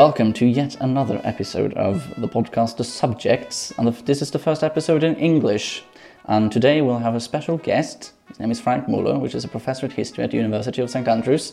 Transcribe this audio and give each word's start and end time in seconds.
Welcome 0.00 0.32
to 0.32 0.46
yet 0.46 0.76
another 0.80 1.20
episode 1.24 1.74
of 1.74 2.08
the 2.18 2.26
podcast 2.26 2.78
The 2.78 2.84
Subjects, 2.84 3.70
and 3.76 3.86
this 4.06 4.22
is 4.22 4.30
the 4.30 4.38
first 4.38 4.64
episode 4.64 5.04
in 5.04 5.14
English. 5.16 5.84
And 6.24 6.50
today 6.50 6.80
we'll 6.80 7.00
have 7.00 7.14
a 7.14 7.20
special 7.20 7.58
guest. 7.58 8.14
His 8.28 8.40
name 8.40 8.50
is 8.50 8.58
Frank 8.58 8.86
Müller, 8.86 9.20
which 9.20 9.34
is 9.34 9.44
a 9.44 9.48
professor 9.48 9.84
at 9.84 9.92
history 9.92 10.24
at 10.24 10.30
the 10.30 10.38
University 10.38 10.80
of 10.80 10.88
St 10.88 11.06
Andrews. 11.06 11.52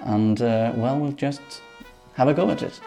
And 0.00 0.40
uh, 0.40 0.72
well, 0.76 0.98
we'll 0.98 1.12
just 1.12 1.42
have 2.14 2.28
a 2.28 2.32
go 2.32 2.48
at 2.48 2.62
it. 2.62 2.80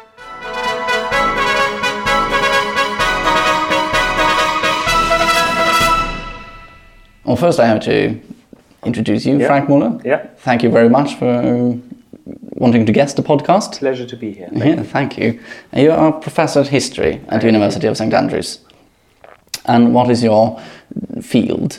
Well, 7.24 7.36
first 7.36 7.60
I 7.60 7.68
have 7.68 7.82
to 7.82 8.20
introduce 8.84 9.28
you, 9.28 9.38
Yeah. 9.38 9.46
Frank 9.46 9.70
Müller. 9.70 10.04
Yeah, 10.04 10.26
Thank 10.38 10.64
you 10.64 10.72
very 10.72 10.90
much 10.90 11.14
for 11.16 11.78
wanting 12.40 12.86
to 12.86 12.92
guest 12.92 13.16
the 13.16 13.24
podcast. 13.24 13.80
pleasure 13.80 14.06
to 14.06 14.18
be 14.18 14.32
here. 14.32 14.50
Thank 14.50 14.78
Yeah, 14.78 14.84
thank 14.84 15.18
you. 15.18 15.40
You 15.76 15.92
are 15.92 16.10
a 16.10 16.20
professor 16.20 16.60
of 16.60 16.70
history 16.70 17.22
at 17.30 17.42
the 17.42 17.48
University 17.48 17.88
of 17.88 17.98
St 17.98 18.14
Andrews. 18.14 18.60
And 19.66 19.94
what 19.94 20.10
is 20.10 20.24
your 20.24 20.60
field? 21.22 21.78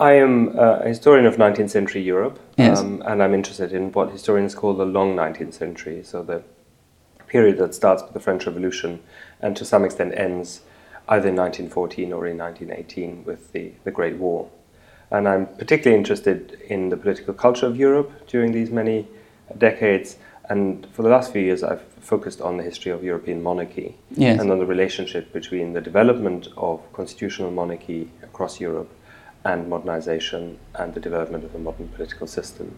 I 0.00 0.14
am 0.14 0.58
uh, 0.58 0.80
a 0.80 0.88
historian 0.88 1.24
of 1.26 1.36
19th 1.36 1.70
century 1.70 2.02
Europe, 2.02 2.38
Yes. 2.58 2.80
um, 2.80 3.02
and 3.06 3.22
I'm 3.22 3.32
interested 3.32 3.72
in 3.72 3.92
what 3.92 4.10
historians 4.10 4.54
call 4.54 4.74
the 4.74 4.84
long 4.84 5.14
19th 5.14 5.54
century, 5.54 6.02
so 6.02 6.22
the 6.22 6.42
period 7.28 7.58
that 7.58 7.74
starts 7.74 8.02
with 8.02 8.12
the 8.12 8.20
French 8.20 8.46
Revolution 8.46 9.00
and 9.40 9.56
to 9.56 9.64
some 9.64 9.84
extent 9.84 10.14
ends 10.16 10.60
either 11.08 11.28
in 11.28 11.36
1914 11.36 12.12
or 12.12 12.26
in 12.26 12.38
1918 12.38 13.24
with 13.24 13.52
the, 13.52 13.72
the 13.84 13.90
Great 13.90 14.16
War. 14.16 14.48
And 15.10 15.28
I'm 15.28 15.46
particularly 15.46 15.98
interested 15.98 16.58
in 16.68 16.88
the 16.88 16.96
political 16.96 17.34
culture 17.34 17.66
of 17.66 17.76
Europe 17.76 18.26
during 18.26 18.52
these 18.52 18.70
many 18.70 19.06
decades, 19.58 20.16
and 20.48 20.86
for 20.92 21.02
the 21.02 21.08
last 21.08 21.32
few 21.32 21.42
years 21.42 21.62
I've 21.62 21.82
focused 22.00 22.40
on 22.40 22.56
the 22.58 22.62
history 22.62 22.92
of 22.92 23.02
European 23.02 23.42
monarchy 23.42 23.96
Yes. 24.10 24.40
and 24.40 24.50
on 24.50 24.58
the 24.58 24.66
relationship 24.66 25.32
between 25.32 25.72
the 25.72 25.80
development 25.80 26.48
of 26.56 26.80
constitutional 26.92 27.50
monarchy 27.50 28.10
across 28.22 28.60
Europe 28.60 28.90
and 29.44 29.68
modernization 29.68 30.58
and 30.74 30.94
the 30.94 31.00
development 31.00 31.44
of 31.44 31.54
a 31.54 31.58
modern 31.58 31.88
political 31.88 32.26
system 32.26 32.76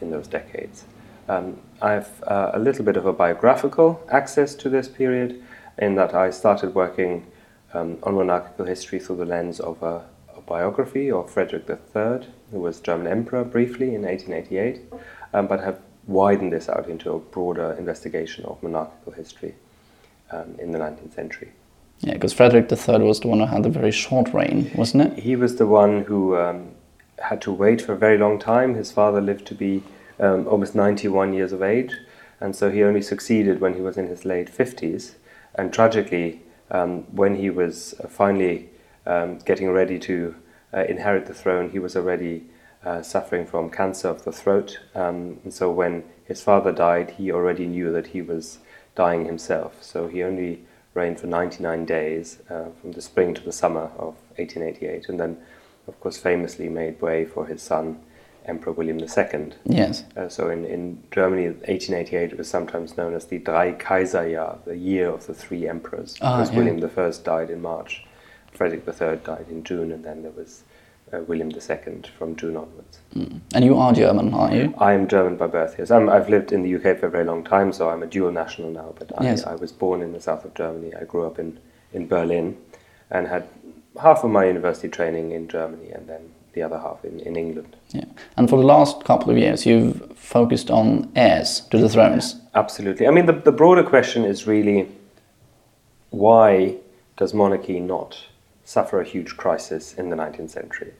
in 0.00 0.10
those 0.10 0.26
decades. 0.28 0.84
Um, 1.28 1.58
I 1.82 1.92
have 1.92 2.10
uh, 2.26 2.50
a 2.54 2.58
little 2.58 2.84
bit 2.84 2.96
of 2.96 3.04
a 3.06 3.12
biographical 3.12 4.00
access 4.10 4.54
to 4.56 4.68
this 4.68 4.88
period 4.88 5.42
in 5.78 5.94
that 5.96 6.14
I 6.14 6.30
started 6.30 6.74
working 6.74 7.26
um, 7.74 7.98
on 8.02 8.14
monarchical 8.14 8.64
history 8.64 8.98
through 8.98 9.16
the 9.16 9.24
lens 9.26 9.60
of 9.60 9.82
a, 9.82 10.04
a 10.36 10.40
biography 10.40 11.10
of 11.10 11.30
Frederick 11.30 11.68
III, 11.68 12.26
who 12.50 12.60
was 12.60 12.80
German 12.80 13.06
emperor 13.06 13.44
briefly 13.44 13.94
in 13.94 14.02
1888, 14.02 14.80
um, 15.34 15.46
but 15.46 15.60
have 15.60 15.78
widened 16.08 16.52
this 16.52 16.68
out 16.68 16.88
into 16.88 17.12
a 17.12 17.18
broader 17.18 17.72
investigation 17.78 18.44
of 18.46 18.60
monarchical 18.62 19.12
history 19.12 19.54
um, 20.30 20.56
in 20.58 20.72
the 20.72 20.78
19th 20.78 21.14
century. 21.14 21.52
Yeah, 22.00 22.14
because 22.14 22.32
Frederick 22.32 22.70
III 22.70 22.98
was 23.00 23.20
the 23.20 23.28
one 23.28 23.40
who 23.40 23.46
had 23.46 23.66
a 23.66 23.68
very 23.68 23.90
short 23.90 24.32
reign, 24.32 24.70
wasn't 24.74 25.04
it? 25.04 25.22
He 25.22 25.36
was 25.36 25.56
the 25.56 25.66
one 25.66 26.04
who 26.04 26.36
um, 26.36 26.70
had 27.18 27.42
to 27.42 27.52
wait 27.52 27.82
for 27.82 27.92
a 27.92 27.96
very 27.96 28.18
long 28.18 28.38
time. 28.38 28.74
His 28.74 28.90
father 28.90 29.20
lived 29.20 29.46
to 29.48 29.54
be 29.54 29.82
um, 30.18 30.46
almost 30.48 30.74
91 30.74 31.32
years 31.34 31.52
of 31.52 31.62
age, 31.62 31.94
and 32.40 32.54
so 32.54 32.70
he 32.70 32.82
only 32.82 33.02
succeeded 33.02 33.60
when 33.60 33.74
he 33.74 33.80
was 33.80 33.96
in 33.96 34.06
his 34.06 34.24
late 34.24 34.50
50s. 34.50 35.14
And 35.56 35.72
tragically, 35.72 36.40
um, 36.70 37.02
when 37.14 37.36
he 37.36 37.50
was 37.50 37.94
uh, 38.02 38.06
finally 38.06 38.68
um, 39.06 39.38
getting 39.38 39.70
ready 39.70 39.98
to 39.98 40.36
uh, 40.72 40.84
inherit 40.84 41.26
the 41.26 41.34
throne, 41.34 41.70
he 41.70 41.80
was 41.80 41.96
already 41.96 42.44
uh, 42.84 43.02
suffering 43.02 43.46
from 43.46 43.70
cancer 43.70 44.08
of 44.08 44.24
the 44.24 44.32
throat. 44.32 44.78
Um, 44.94 45.38
and 45.44 45.52
so 45.52 45.70
when 45.70 46.04
his 46.24 46.42
father 46.42 46.72
died, 46.72 47.12
he 47.12 47.32
already 47.32 47.66
knew 47.66 47.92
that 47.92 48.08
he 48.08 48.22
was 48.22 48.58
dying 48.94 49.24
himself. 49.26 49.82
So 49.82 50.08
he 50.08 50.22
only 50.22 50.62
reigned 50.94 51.20
for 51.20 51.26
99 51.26 51.84
days, 51.84 52.38
uh, 52.50 52.66
from 52.80 52.92
the 52.92 53.02
spring 53.02 53.34
to 53.34 53.42
the 53.42 53.52
summer 53.52 53.90
of 53.98 54.14
1888, 54.36 55.08
and 55.08 55.20
then, 55.20 55.38
of 55.86 55.98
course, 56.00 56.18
famously 56.18 56.68
made 56.68 57.00
way 57.00 57.24
for 57.24 57.46
his 57.46 57.62
son, 57.62 58.00
Emperor 58.46 58.72
William 58.72 58.98
II. 58.98 59.52
Yes. 59.64 60.04
Uh, 60.16 60.28
so 60.28 60.48
in, 60.48 60.64
in 60.64 61.02
Germany, 61.10 61.48
1888 61.48 62.38
was 62.38 62.48
sometimes 62.48 62.96
known 62.96 63.14
as 63.14 63.26
the 63.26 63.38
Drei 63.38 63.72
Kaiserjahr, 63.72 64.64
the 64.64 64.76
year 64.76 65.08
of 65.10 65.26
the 65.26 65.34
three 65.34 65.68
emperors, 65.68 66.16
Ah, 66.22 66.38
because 66.38 66.50
yeah. 66.50 66.58
William 66.58 66.90
I 66.96 67.12
died 67.22 67.50
in 67.50 67.60
March, 67.60 68.04
Frederick 68.52 68.84
III 68.86 69.16
died 69.22 69.46
in 69.50 69.62
June, 69.62 69.92
and 69.92 70.04
then 70.04 70.22
there 70.22 70.32
was 70.32 70.64
uh, 71.12 71.20
William 71.20 71.50
II 71.50 72.02
from 72.18 72.36
June 72.36 72.56
onwards. 72.56 72.98
Mm. 73.14 73.40
And 73.54 73.64
you 73.64 73.76
are 73.76 73.92
German, 73.92 74.34
aren't 74.34 74.54
you? 74.54 74.74
I 74.78 74.92
am 74.92 75.08
German 75.08 75.36
by 75.36 75.46
birth, 75.46 75.76
yes. 75.78 75.90
I'm, 75.90 76.08
I've 76.08 76.28
lived 76.28 76.52
in 76.52 76.62
the 76.62 76.74
UK 76.76 76.98
for 76.98 77.06
a 77.06 77.10
very 77.10 77.24
long 77.24 77.44
time, 77.44 77.72
so 77.72 77.88
I'm 77.88 78.02
a 78.02 78.06
dual 78.06 78.32
national 78.32 78.70
now, 78.70 78.94
but 78.98 79.12
I, 79.18 79.24
Yes. 79.24 79.44
I 79.44 79.54
was 79.54 79.72
born 79.72 80.02
in 80.02 80.12
the 80.12 80.20
south 80.20 80.44
of 80.44 80.54
Germany. 80.54 80.94
I 80.94 81.04
grew 81.04 81.26
up 81.26 81.38
in, 81.38 81.58
in 81.92 82.06
Berlin 82.06 82.56
and 83.10 83.26
had 83.26 83.48
half 84.00 84.24
of 84.24 84.30
my 84.30 84.46
university 84.46 84.88
training 84.88 85.32
in 85.32 85.48
Germany 85.48 85.90
and 85.90 86.08
then 86.08 86.30
the 86.52 86.62
other 86.62 86.78
half 86.78 87.04
in, 87.04 87.20
in 87.20 87.36
England. 87.36 87.76
Yeah. 87.90 88.04
And 88.36 88.48
for 88.48 88.58
the 88.58 88.66
last 88.66 89.04
couple 89.04 89.30
of 89.30 89.38
years, 89.38 89.66
you've 89.66 90.16
focused 90.16 90.70
on 90.70 91.10
heirs 91.14 91.60
to 91.70 91.78
the 91.78 91.88
thrones. 91.88 92.36
Absolutely. 92.54 93.06
I 93.06 93.10
mean, 93.10 93.26
the, 93.26 93.32
the 93.32 93.52
broader 93.52 93.82
question 93.82 94.24
is 94.24 94.46
really 94.46 94.88
why 96.10 96.76
does 97.16 97.34
monarchy 97.34 97.80
not 97.80 98.18
suffer 98.68 99.00
a 99.00 99.04
huge 99.04 99.36
crisis 99.38 99.94
in 99.94 100.10
the 100.10 100.16
19th 100.16 100.50
century? 100.50 100.92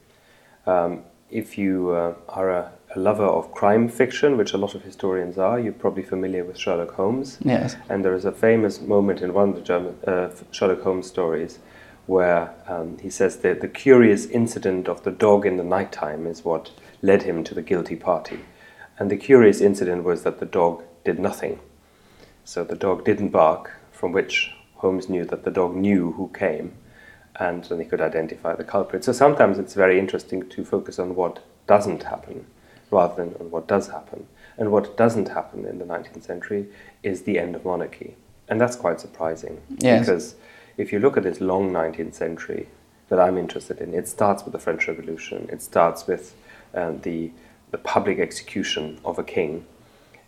Um, 0.67 1.03
if 1.31 1.59
you 1.59 1.91
uh, 1.91 2.15
are 2.31 2.51
a, 2.51 2.73
a 2.97 2.99
lover 2.99 3.27
of 3.27 3.53
crime 3.53 3.89
fiction, 3.91 4.39
which 4.39 4.55
a 4.55 4.57
lot 4.57 4.75
of 4.75 4.83
historians 4.83 5.37
are, 5.37 5.61
you're 5.61 5.75
probably 5.75 6.03
familiar 6.03 6.45
with 6.45 6.57
Sherlock 6.57 6.93
Holmes. 6.95 7.39
Yes. 7.45 7.77
And 7.91 8.03
there 8.03 8.15
is 8.15 8.25
a 8.25 8.33
famous 8.33 8.81
moment 8.81 9.21
in 9.21 9.35
one 9.35 9.51
of 9.51 9.55
the 9.57 9.61
German, 9.61 9.95
uh, 10.07 10.31
Sherlock 10.51 10.83
Holmes 10.83 11.07
stories 11.07 11.59
where 12.07 12.55
um, 12.67 12.97
he 12.99 13.11
says 13.11 13.37
that 13.41 13.61
the 13.61 13.69
curious 13.69 14.25
incident 14.25 14.89
of 14.89 15.03
the 15.03 15.11
dog 15.11 15.45
in 15.45 15.59
the 15.59 15.63
nighttime 15.63 16.27
is 16.27 16.43
what 16.43 16.71
led 17.03 17.23
him 17.25 17.45
to 17.45 17.55
the 17.55 17.61
guilty 17.61 17.97
party. 17.97 18.41
And 18.99 19.11
the 19.11 19.19
curious 19.19 19.61
incident 19.61 20.05
was 20.05 20.23
that 20.23 20.41
the 20.41 20.47
dog 20.47 20.83
did 21.05 21.19
nothing. 21.19 21.61
So 22.47 22.65
the 22.65 22.77
dog 22.77 23.05
didn't 23.05 23.29
bark, 23.29 23.73
from 23.93 24.13
which 24.13 24.55
Holmes 24.77 25.11
knew 25.11 25.27
that 25.27 25.45
the 25.45 25.51
dog 25.51 25.77
knew 25.77 26.13
who 26.13 26.29
came, 26.29 26.73
and 27.37 27.65
then 27.65 27.81
he 27.81 27.85
could 27.85 28.01
identify 28.01 28.55
the 28.55 28.65
culprit. 28.65 29.05
So 29.05 29.13
sometimes 29.13 29.59
it's 29.59 29.75
very 29.75 29.99
interesting 29.99 30.49
to 30.49 30.65
focus 30.65 30.99
on 30.99 31.15
what 31.15 31.45
doesn't 31.67 32.03
happen 32.03 32.47
rather 32.91 33.15
than 33.15 33.35
on 33.41 33.51
what 33.51 33.67
does 33.67 33.89
happen. 33.89 34.27
And 34.57 34.73
what 34.73 34.97
doesn't 34.97 35.29
happen 35.29 35.65
in 35.65 35.79
the 35.79 35.85
19th 35.85 36.25
century 36.25 36.67
is 37.03 37.23
the 37.23 37.39
end 37.39 37.55
of 37.55 37.65
monarchy. 37.65 38.17
And 38.49 38.61
that's 38.61 38.77
quite 38.77 39.01
surprising. 39.01 39.61
Yes. 39.79 40.01
Because 40.01 40.35
if 40.77 40.93
you 40.93 40.99
look 40.99 41.17
at 41.17 41.23
this 41.23 41.41
long 41.41 41.71
19th 41.71 42.15
century 42.15 42.69
that 43.09 43.21
I'm 43.21 43.39
interested 43.39 43.79
in, 43.79 43.95
it 43.95 44.09
starts 44.09 44.45
with 44.45 44.53
the 44.53 44.59
French 44.59 44.89
Revolution, 44.89 45.49
it 45.53 45.63
starts 45.63 46.07
with 46.07 46.35
uh, 46.75 46.93
the, 47.03 47.31
the 47.71 47.79
public 47.79 48.19
execution 48.19 48.99
of 49.05 49.19
a 49.19 49.25
king. 49.25 49.65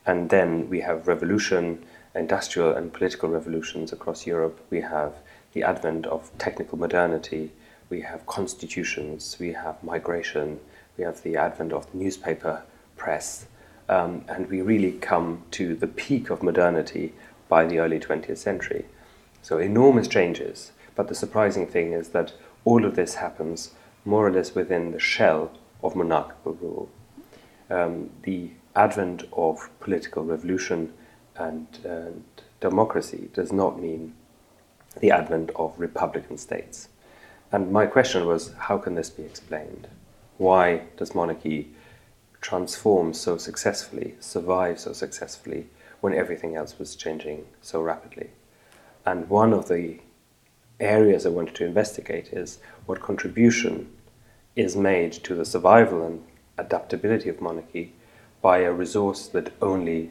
And 0.07 0.31
then 0.31 0.69
we 0.69 0.81
have 0.81 1.09
revolution, 1.09 1.85
industrial 2.15 2.73
and 2.75 2.93
political 2.93 3.29
revolutions 3.29 3.93
across 3.93 4.27
Europe. 4.27 4.61
We 4.71 4.81
have 4.81 5.15
the 5.53 5.63
advent 5.63 6.07
of 6.07 6.31
technical 6.39 6.79
modernity. 6.79 7.53
We 7.89 8.03
have 8.03 8.27
constitutions. 8.27 9.37
We 9.41 9.53
have 9.53 9.83
migration. 9.83 10.61
We 10.97 11.05
have 11.05 11.23
the 11.23 11.37
advent 11.37 11.73
of 11.73 11.91
the 11.91 11.99
newspaper 11.99 12.63
press. 12.97 13.47
Um, 13.89 14.25
and 14.29 14.49
we 14.49 14.61
really 14.61 14.93
come 14.93 15.43
to 15.53 15.75
the 15.75 15.89
peak 15.89 16.31
of 16.31 16.43
modernity 16.43 17.13
by 17.49 17.67
the 17.67 17.79
early 17.81 17.99
20th 17.99 18.39
century. 18.39 18.85
So 19.43 19.59
enormous 19.59 20.07
changes. 20.07 20.73
But 20.95 21.09
the 21.09 21.15
surprising 21.15 21.67
thing 21.67 21.93
is 21.93 22.11
that 22.11 22.33
all 22.65 22.85
of 22.85 22.95
this 22.95 23.15
happens 23.15 23.75
more 24.05 24.27
or 24.27 24.31
less 24.31 24.55
within 24.55 24.93
the 24.93 25.01
shell 25.01 25.51
of 25.83 25.97
monarchical 25.97 26.55
rule 26.55 26.89
um, 27.71 28.11
the 28.23 28.51
advent 28.75 29.25
of 29.33 29.71
political 29.81 30.25
revolution 30.25 30.93
and, 31.37 31.67
and 31.85 32.25
democracy 32.61 33.31
does 33.33 33.53
not 33.53 33.81
mean 33.81 34.15
the 34.99 35.11
advent 35.11 35.51
of 35.57 35.79
republican 35.79 36.37
states. 36.37 36.89
And 37.53 37.73
my 37.73 37.87
question 37.87 38.27
was 38.27 38.53
how 38.59 38.79
can 38.79 38.95
this 38.95 39.11
be 39.11 39.23
explained? 39.23 39.89
Why 40.39 40.85
does 40.97 41.15
monarchy 41.15 41.73
transform 42.41 43.13
so 43.13 43.37
successfully, 43.37 44.15
survive 44.21 44.81
so 44.81 44.93
successfully, 44.93 45.69
when 46.01 46.15
everything 46.15 46.57
else 46.57 46.79
was 46.79 46.97
changing 46.97 47.47
so 47.61 47.83
rapidly? 47.83 48.31
And 49.05 49.29
one 49.29 49.53
of 49.53 49.69
the 49.69 50.01
areas 50.79 51.27
I 51.27 51.31
wanted 51.31 51.55
to 51.57 51.67
investigate 51.67 52.33
is 52.33 52.59
what 52.87 53.03
contribution 53.03 53.93
is 54.57 54.77
made 54.77 55.13
to 55.13 55.35
the 55.35 55.45
survival 55.45 56.05
and 56.07 56.25
adaptability 56.57 57.29
of 57.29 57.41
monarchy 57.41 57.93
by 58.43 58.59
a 58.59 58.73
resource 58.73 59.27
that 59.29 59.53
only 59.61 60.11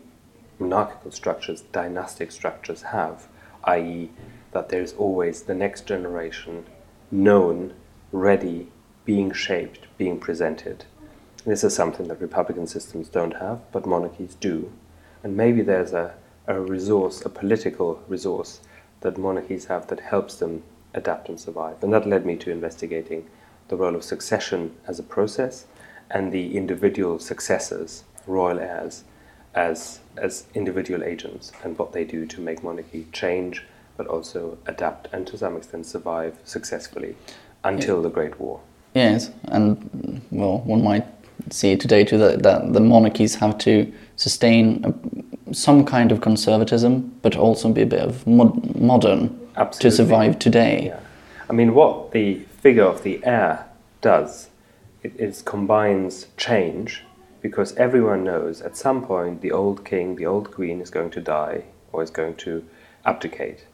monarchical 0.59 1.11
structures, 1.11 1.61
dynastic 1.61 2.31
structures 2.31 2.83
have, 2.83 3.27
i.e., 3.63 4.11
that 4.51 4.69
there 4.69 4.81
is 4.81 4.93
always 4.93 5.43
the 5.43 5.53
next 5.53 5.85
generation 5.85 6.65
known, 7.11 7.73
ready, 8.11 8.67
being 9.05 9.31
shaped, 9.31 9.87
being 9.97 10.19
presented. 10.19 10.85
This 11.45 11.63
is 11.63 11.75
something 11.75 12.07
that 12.07 12.21
republican 12.21 12.67
systems 12.67 13.09
don't 13.09 13.37
have, 13.37 13.59
but 13.71 13.85
monarchies 13.85 14.35
do. 14.35 14.71
And 15.23 15.35
maybe 15.35 15.61
there's 15.61 15.93
a, 15.93 16.13
a 16.47 16.59
resource, 16.59 17.25
a 17.25 17.29
political 17.29 18.03
resource 18.07 18.61
that 19.01 19.17
monarchies 19.17 19.65
have 19.65 19.87
that 19.87 19.99
helps 19.99 20.35
them 20.35 20.63
adapt 20.93 21.29
and 21.29 21.39
survive. 21.39 21.81
And 21.81 21.93
that 21.93 22.07
led 22.07 22.25
me 22.25 22.35
to 22.37 22.51
investigating 22.51 23.27
the 23.67 23.77
role 23.77 23.95
of 23.95 24.03
succession 24.03 24.75
as 24.87 24.99
a 24.99 25.03
process 25.03 25.65
and 26.11 26.31
the 26.31 26.57
individual 26.57 27.19
successors, 27.19 28.03
royal 28.25 28.59
heirs, 28.59 29.03
as, 29.55 29.99
as 30.17 30.45
individual 30.53 31.03
agents 31.03 31.51
and 31.63 31.77
what 31.77 31.93
they 31.93 32.03
do 32.03 32.25
to 32.25 32.41
make 32.41 32.63
monarchy 32.63 33.07
change 33.11 33.63
but 33.99 34.07
also 34.07 34.57
adapt 34.65 35.09
and 35.11 35.27
to 35.27 35.37
some 35.37 35.57
extent 35.57 35.85
survive 35.85 36.39
successfully 36.45 37.17
until 37.65 37.97
yeah. 37.97 38.03
the 38.03 38.09
Great 38.09 38.39
War. 38.39 38.61
Yes, 38.95 39.29
and 39.49 40.21
well, 40.31 40.59
one 40.59 40.81
might 40.81 41.05
see 41.49 41.75
today 41.75 42.05
too 42.05 42.17
that, 42.17 42.41
that 42.43 42.71
the 42.71 42.79
monarchies 42.79 43.35
have 43.35 43.57
to 43.57 43.91
sustain 44.15 44.63
a, 44.85 45.53
some 45.53 45.83
kind 45.83 46.13
of 46.13 46.21
conservatism, 46.21 47.13
but 47.21 47.35
also 47.35 47.73
be 47.73 47.81
a 47.81 47.85
bit 47.85 47.99
of 47.99 48.25
mod, 48.25 48.73
modern 48.79 49.37
Absolutely. 49.57 49.89
to 49.89 49.95
survive 49.97 50.39
today. 50.39 50.85
Yeah. 50.85 50.99
I 51.49 51.53
mean, 51.53 51.73
what 51.73 52.13
the 52.13 52.35
figure 52.61 52.85
of 52.85 53.03
the 53.03 53.19
heir 53.25 53.65
does, 53.99 54.47
it, 55.03 55.11
it 55.19 55.43
combines 55.43 56.27
change 56.37 57.03
because 57.41 57.75
everyone 57.75 58.23
knows 58.23 58.61
at 58.61 58.77
some 58.77 59.03
point 59.05 59.41
the 59.41 59.51
old 59.51 59.83
king, 59.83 60.15
the 60.15 60.25
old 60.25 60.51
queen 60.51 60.79
is 60.79 60.89
going 60.89 61.09
to 61.09 61.19
die 61.19 61.65
or 61.91 62.01
is 62.01 62.09
going 62.09 62.35
to 62.35 62.63
abdicate. 63.03 63.65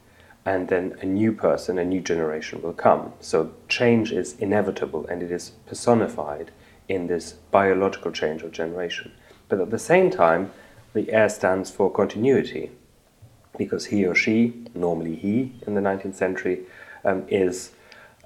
And 0.46 0.68
then 0.68 0.96
a 1.02 1.06
new 1.06 1.32
person, 1.32 1.80
a 1.80 1.86
new 1.86 2.02
generation 2.02 2.62
will 2.62 2.74
come. 2.74 3.14
So 3.20 3.52
change 3.68 4.12
is 4.12 4.40
inevitable 4.40 5.08
and 5.08 5.24
it 5.24 5.32
is 5.32 5.52
personified 5.66 6.52
in 6.88 7.08
this 7.08 7.34
biological 7.52 8.12
change 8.12 8.44
of 8.44 8.52
generation. 8.52 9.12
But 9.50 9.60
at 9.60 9.72
the 9.72 9.80
same 9.80 10.12
time, 10.12 10.52
the 10.94 11.12
heir 11.12 11.30
stands 11.30 11.72
for 11.72 11.92
continuity 11.92 12.72
because 13.58 13.88
he 13.88 14.06
or 14.06 14.16
she, 14.16 14.66
normally 14.74 15.16
he 15.16 15.54
in 15.66 15.76
the 15.76 15.82
19th 15.82 16.16
century, 16.16 16.62
um, 17.04 17.24
is 17.28 17.72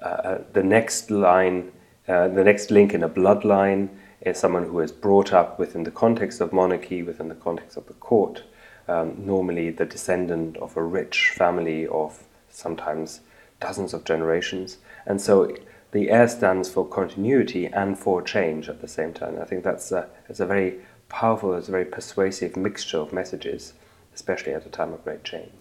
uh, 0.02 0.04
uh, 0.04 0.42
the 0.52 0.62
next 0.62 1.10
line, 1.10 1.72
uh, 2.08 2.28
the 2.28 2.44
next 2.44 2.70
link 2.70 2.94
in 2.94 3.02
a 3.02 3.08
bloodline, 3.08 3.88
is 4.22 4.38
someone 4.38 4.64
who 4.64 4.80
is 4.80 4.92
brought 4.92 5.32
up 5.32 5.58
within 5.58 5.84
the 5.84 5.90
context 5.90 6.40
of 6.40 6.52
monarchy, 6.52 7.02
within 7.02 7.28
the 7.28 7.34
context 7.34 7.76
of 7.76 7.86
the 7.86 7.94
court, 7.94 8.42
um, 8.90 9.14
normally 9.18 9.70
the 9.70 9.86
descendant 9.86 10.56
of 10.56 10.76
a 10.76 10.82
rich 10.82 11.30
family 11.30 11.86
of 11.86 12.24
sometimes 12.50 13.20
dozens 13.60 13.94
of 13.94 14.04
generations. 14.04 14.78
And 15.06 15.20
so 15.20 15.54
the 15.92 16.10
heir 16.10 16.28
stands 16.28 16.68
for 16.68 16.86
continuity 16.86 17.66
and 17.66 17.98
for 17.98 18.20
change 18.20 18.68
at 18.68 18.80
the 18.80 18.88
same 18.88 19.12
time. 19.12 19.38
I 19.40 19.44
think 19.44 19.62
that's 19.62 19.92
a, 19.92 20.08
it's 20.28 20.40
a 20.40 20.46
very 20.46 20.80
powerful, 21.08 21.54
it's 21.54 21.68
a 21.68 21.70
very 21.70 21.84
persuasive 21.84 22.56
mixture 22.56 22.98
of 22.98 23.12
messages, 23.12 23.74
especially 24.14 24.54
at 24.54 24.66
a 24.66 24.70
time 24.70 24.92
of 24.92 25.04
great 25.04 25.22
change. 25.24 25.52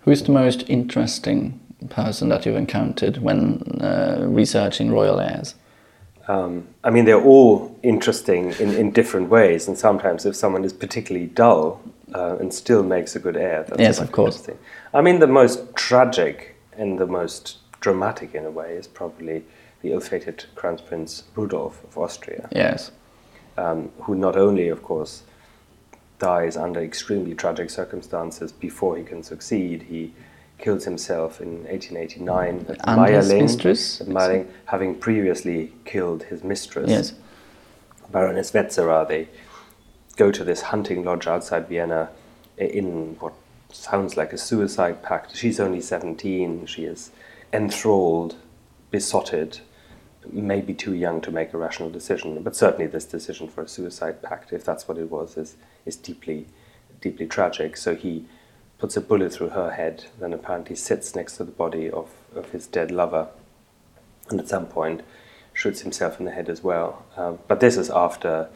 Who 0.00 0.12
is 0.12 0.22
the 0.22 0.32
most 0.32 0.64
interesting 0.68 1.60
person 1.90 2.28
that 2.28 2.46
you've 2.46 2.56
encountered 2.56 3.18
when 3.18 3.62
uh, 3.80 4.24
researching 4.28 4.92
royal 4.92 5.18
heirs? 5.20 5.56
Um, 6.28 6.66
I 6.82 6.90
mean, 6.90 7.04
they're 7.04 7.22
all 7.22 7.76
interesting 7.82 8.52
in, 8.58 8.74
in 8.74 8.90
different 8.90 9.28
ways, 9.28 9.68
and 9.68 9.78
sometimes 9.78 10.26
if 10.26 10.34
someone 10.34 10.64
is 10.64 10.72
particularly 10.72 11.26
dull 11.26 11.80
uh, 12.14 12.36
and 12.38 12.52
still 12.52 12.82
makes 12.82 13.16
a 13.16 13.18
good 13.18 13.36
heir, 13.36 13.64
that's 13.68 13.80
yes, 13.80 13.98
of 13.98 14.12
course. 14.12 14.48
I 14.94 15.00
mean, 15.00 15.18
the 15.18 15.26
most 15.26 15.74
tragic 15.74 16.56
and 16.72 16.98
the 16.98 17.06
most 17.06 17.58
dramatic 17.80 18.34
in 18.34 18.44
a 18.44 18.50
way 18.50 18.74
is 18.74 18.86
probably 18.86 19.44
the 19.82 19.92
ill-fated 19.92 20.44
Crown 20.54 20.78
Prince 20.86 21.24
Rudolf 21.34 21.82
of 21.84 21.98
Austria. 21.98 22.48
Yes, 22.52 22.90
um, 23.56 23.90
who 24.02 24.14
not 24.14 24.36
only, 24.36 24.68
of 24.68 24.82
course, 24.82 25.22
dies 26.18 26.56
under 26.56 26.80
extremely 26.80 27.34
tragic 27.34 27.70
circumstances 27.70 28.52
before 28.52 28.96
he 28.96 29.04
can 29.04 29.22
succeed, 29.22 29.82
he 29.82 30.12
kills 30.58 30.84
himself 30.84 31.40
in 31.40 31.64
1889 31.64 32.66
at 32.68 32.68
and 32.68 32.78
Mayerling, 33.00 33.42
mistress, 33.42 34.00
at 34.00 34.06
Mayerling, 34.06 34.46
having 34.66 34.94
previously 34.94 35.72
killed 35.84 36.24
his 36.24 36.42
mistress, 36.42 36.88
yes. 36.88 37.14
Baroness 38.10 38.50
Vetsera. 38.50 39.26
Go 40.16 40.30
to 40.32 40.44
this 40.44 40.62
hunting 40.62 41.04
lodge 41.04 41.26
outside 41.26 41.68
Vienna 41.68 42.10
in 42.56 43.16
what 43.20 43.34
sounds 43.70 44.16
like 44.16 44.32
a 44.32 44.38
suicide 44.38 45.02
pact. 45.02 45.36
She's 45.36 45.60
only 45.60 45.80
17. 45.80 46.66
She 46.66 46.84
is 46.84 47.10
enthralled, 47.52 48.36
besotted, 48.90 49.60
maybe 50.32 50.74
too 50.74 50.94
young 50.94 51.20
to 51.20 51.30
make 51.30 51.52
a 51.52 51.58
rational 51.58 51.90
decision. 51.90 52.42
But 52.42 52.56
certainly, 52.56 52.86
this 52.86 53.04
decision 53.04 53.48
for 53.48 53.62
a 53.62 53.68
suicide 53.68 54.22
pact, 54.22 54.52
if 54.52 54.64
that's 54.64 54.88
what 54.88 54.98
it 54.98 55.10
was, 55.10 55.36
is, 55.36 55.56
is 55.84 55.96
deeply, 55.96 56.46
deeply 57.00 57.26
tragic. 57.26 57.76
So 57.76 57.94
he 57.94 58.24
puts 58.78 58.96
a 58.96 59.00
bullet 59.00 59.32
through 59.32 59.50
her 59.50 59.72
head, 59.72 60.06
then 60.18 60.32
apparently 60.32 60.76
sits 60.76 61.14
next 61.14 61.36
to 61.36 61.44
the 61.44 61.52
body 61.52 61.90
of, 61.90 62.10
of 62.34 62.50
his 62.50 62.66
dead 62.66 62.90
lover, 62.90 63.28
and 64.28 64.40
at 64.40 64.48
some 64.48 64.66
point 64.66 65.02
shoots 65.52 65.80
himself 65.80 66.18
in 66.18 66.26
the 66.26 66.32
head 66.32 66.50
as 66.50 66.62
well. 66.62 67.06
Um, 67.16 67.38
but 67.48 67.60
this 67.60 67.76
is 67.76 67.88
after 67.88 68.48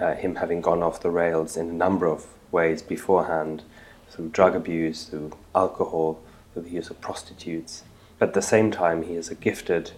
uh, 0.00 0.14
him 0.14 0.36
having 0.36 0.60
gone 0.60 0.82
off 0.82 1.00
the 1.00 1.10
rails 1.10 1.56
in 1.56 1.68
a 1.68 1.72
number 1.72 2.06
of 2.06 2.26
ways 2.50 2.82
beforehand 2.82 3.62
through 4.10 4.28
drug 4.28 4.54
abuse, 4.54 5.04
through 5.04 5.32
alcohol, 5.54 6.20
through 6.52 6.62
the 6.62 6.70
use 6.70 6.90
of 6.90 7.00
prostitutes. 7.00 7.84
But 8.18 8.30
at 8.30 8.34
the 8.34 8.42
same 8.42 8.70
time, 8.70 9.02
he 9.02 9.14
is 9.14 9.30
a 9.30 9.34
gifted 9.34 9.92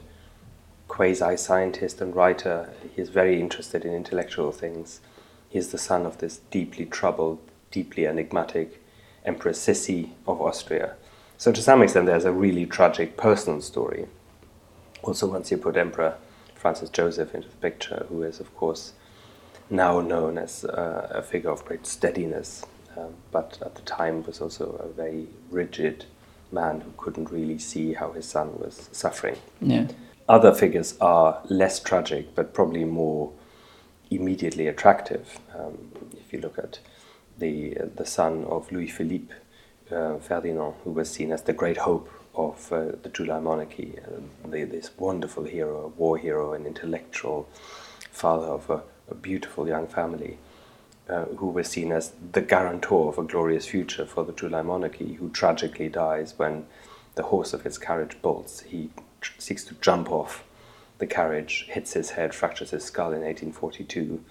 quasi 0.88 1.36
scientist 1.36 2.00
and 2.00 2.14
writer. 2.14 2.70
He 2.94 3.00
is 3.00 3.08
very 3.08 3.40
interested 3.40 3.84
in 3.84 3.94
intellectual 3.94 4.52
things. 4.52 5.00
He 5.48 5.58
is 5.58 5.70
the 5.70 5.78
son 5.78 6.04
of 6.04 6.18
this 6.18 6.38
deeply 6.50 6.86
troubled, 6.86 7.38
deeply 7.70 8.06
enigmatic 8.06 8.82
Empress 9.24 9.64
Sissi 9.64 10.10
of 10.26 10.40
Austria. 10.40 10.94
So, 11.38 11.52
to 11.52 11.62
some 11.62 11.82
extent, 11.82 12.06
there's 12.06 12.24
a 12.24 12.32
really 12.32 12.66
tragic 12.66 13.16
personal 13.16 13.62
story. 13.62 14.06
Also, 15.02 15.26
once 15.26 15.50
you 15.50 15.56
put 15.56 15.76
Emperor 15.76 16.16
Francis 16.54 16.90
Joseph 16.90 17.34
into 17.34 17.48
the 17.48 17.56
picture, 17.56 18.04
who 18.08 18.22
is, 18.22 18.40
of 18.40 18.54
course, 18.54 18.92
now 19.70 20.00
known 20.00 20.36
as 20.36 20.64
uh, 20.64 21.08
a 21.10 21.22
figure 21.22 21.50
of 21.50 21.64
great 21.64 21.86
steadiness, 21.86 22.64
um, 22.96 23.14
but 23.30 23.58
at 23.62 23.76
the 23.76 23.82
time 23.82 24.22
was 24.24 24.40
also 24.40 24.72
a 24.72 24.88
very 24.88 25.28
rigid 25.50 26.04
man 26.52 26.80
who 26.80 26.92
couldn't 26.96 27.30
really 27.30 27.58
see 27.58 27.94
how 27.94 28.12
his 28.12 28.26
son 28.26 28.58
was 28.58 28.88
suffering. 28.92 29.36
Yeah. 29.60 29.86
Other 30.28 30.52
figures 30.54 30.96
are 31.00 31.40
less 31.48 31.80
tragic, 31.80 32.34
but 32.34 32.52
probably 32.52 32.84
more 32.84 33.32
immediately 34.10 34.66
attractive. 34.66 35.38
Um, 35.56 35.92
if 36.12 36.32
you 36.32 36.40
look 36.40 36.58
at 36.58 36.80
the, 37.38 37.74
the 37.96 38.06
son 38.06 38.44
of 38.44 38.70
Louis 38.72 38.88
Philippe 38.88 39.32
uh, 39.90 40.18
Ferdinand, 40.18 40.74
who 40.84 40.90
was 40.90 41.10
seen 41.10 41.32
as 41.32 41.42
the 41.42 41.52
great 41.52 41.78
hope 41.78 42.08
of 42.34 42.72
uh, 42.72 42.92
the 43.02 43.08
July 43.08 43.40
monarchy, 43.40 43.98
uh, 44.04 44.48
the, 44.48 44.64
this 44.64 44.90
wonderful 44.98 45.44
hero, 45.44 45.84
a 45.84 45.88
war 45.88 46.16
hero, 46.18 46.52
an 46.52 46.66
intellectual 46.66 47.48
father 48.10 48.46
of 48.46 48.70
a, 48.70 48.82
a 49.10 49.14
beautiful 49.14 49.68
young 49.68 49.86
family, 49.86 50.38
uh, 51.08 51.24
who 51.36 51.48
was 51.48 51.68
seen 51.68 51.92
as 51.92 52.12
the 52.32 52.40
guarantor 52.40 53.08
of 53.08 53.18
a 53.18 53.24
glorious 53.24 53.66
future 53.66 54.06
for 54.06 54.24
the 54.24 54.32
July 54.32 54.62
monarchy, 54.62 55.14
who 55.14 55.28
tragically 55.30 55.88
dies 55.88 56.34
when 56.36 56.66
the 57.14 57.24
horse 57.24 57.52
of 57.52 57.62
his 57.62 57.78
carriage 57.78 58.20
bolts. 58.22 58.60
He 58.60 58.90
tr- 59.20 59.32
seeks 59.38 59.64
to 59.64 59.74
jump 59.74 60.10
off 60.10 60.44
the 60.98 61.06
carriage, 61.06 61.66
hits 61.68 61.94
his 61.94 62.10
head, 62.10 62.34
fractures 62.34 62.70
his 62.70 62.84
skull 62.84 63.08
in 63.08 63.22
1842, 63.22 64.22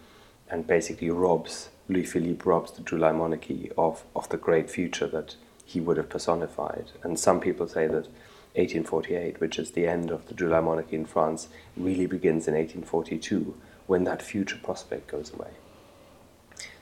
and 0.50 0.66
basically 0.66 1.10
robs 1.10 1.70
Louis 1.90 2.06
Philippe 2.06 2.44
robs 2.46 2.72
the 2.72 2.84
July 2.84 3.12
monarchy 3.12 3.72
of, 3.76 4.04
of 4.16 4.30
the 4.30 4.38
great 4.38 4.70
future 4.70 5.08
that 5.08 5.36
he 5.66 5.82
would 5.82 5.98
have 5.98 6.10
personified. 6.10 6.92
And 7.02 7.20
some 7.20 7.40
people 7.40 7.68
say 7.68 7.88
that 7.88 8.08
1848, 8.56 9.42
which 9.42 9.58
is 9.58 9.72
the 9.72 9.88
end 9.88 10.12
of 10.12 10.28
the 10.28 10.36
July 10.36 10.60
monarchy 10.60 10.96
in 10.96 11.06
France, 11.06 11.48
really 11.76 12.06
begins 12.06 12.48
in 12.48 12.54
1842 12.54 13.56
when 13.90 14.04
that 14.04 14.22
future 14.22 14.60
prospect 14.62 15.08
goes 15.08 15.34
away. 15.34 15.50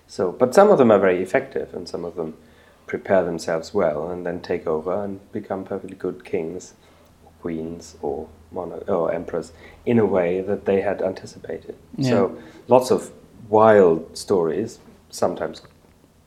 So, 0.07 0.31
but 0.31 0.53
some 0.53 0.69
of 0.69 0.77
them 0.77 0.91
are 0.91 0.99
very 0.99 1.23
effective, 1.23 1.73
and 1.73 1.87
some 1.87 2.03
of 2.03 2.15
them 2.15 2.35
prepare 2.85 3.23
themselves 3.23 3.73
well 3.73 4.09
and 4.09 4.25
then 4.25 4.41
take 4.41 4.65
over 4.67 5.03
and 5.03 5.19
become 5.31 5.63
perfectly 5.63 5.95
good 5.95 6.25
kings, 6.25 6.73
or 7.23 7.31
queens, 7.41 7.95
or 8.01 8.27
monarch, 8.51 8.89
or 8.89 9.13
emperors 9.13 9.53
in 9.85 9.99
a 9.99 10.05
way 10.05 10.41
that 10.41 10.65
they 10.65 10.81
had 10.81 11.01
anticipated. 11.01 11.75
Yeah. 11.97 12.09
So, 12.09 12.41
lots 12.67 12.91
of 12.91 13.11
wild 13.49 14.17
stories, 14.17 14.79
sometimes 15.09 15.61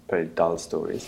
very 0.08 0.26
dull 0.26 0.56
stories. 0.58 1.06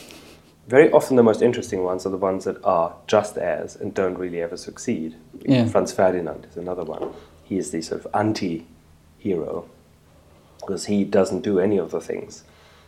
Very 0.69 0.93
often, 0.93 1.17
the 1.17 1.23
most 1.23 1.41
interesting 1.41 1.83
ones 1.83 2.07
are 2.07 2.11
the 2.11 2.19
ones 2.19 2.45
that 2.45 2.63
are 2.63 2.95
just 3.07 3.37
heirs 3.39 3.75
and 3.77 3.93
don't 3.95 4.19
really 4.19 4.41
ever 4.43 4.57
succeed. 4.57 5.17
Yeah. 5.41 5.67
Franz 5.67 5.93
Ferdinand 5.93 6.47
is 6.51 6.57
another 6.57 6.85
one. 6.85 7.13
He 7.43 7.57
is 7.57 7.71
the 7.71 7.81
sort 7.83 8.05
of 8.05 8.15
anti 8.15 8.67
hero 9.23 9.69
because 10.61 10.87
he 10.87 11.05
doesn't 11.05 11.43
do 11.43 11.59
any 11.59 11.79
of 11.79 11.91
the 11.91 12.01
things 12.01 12.45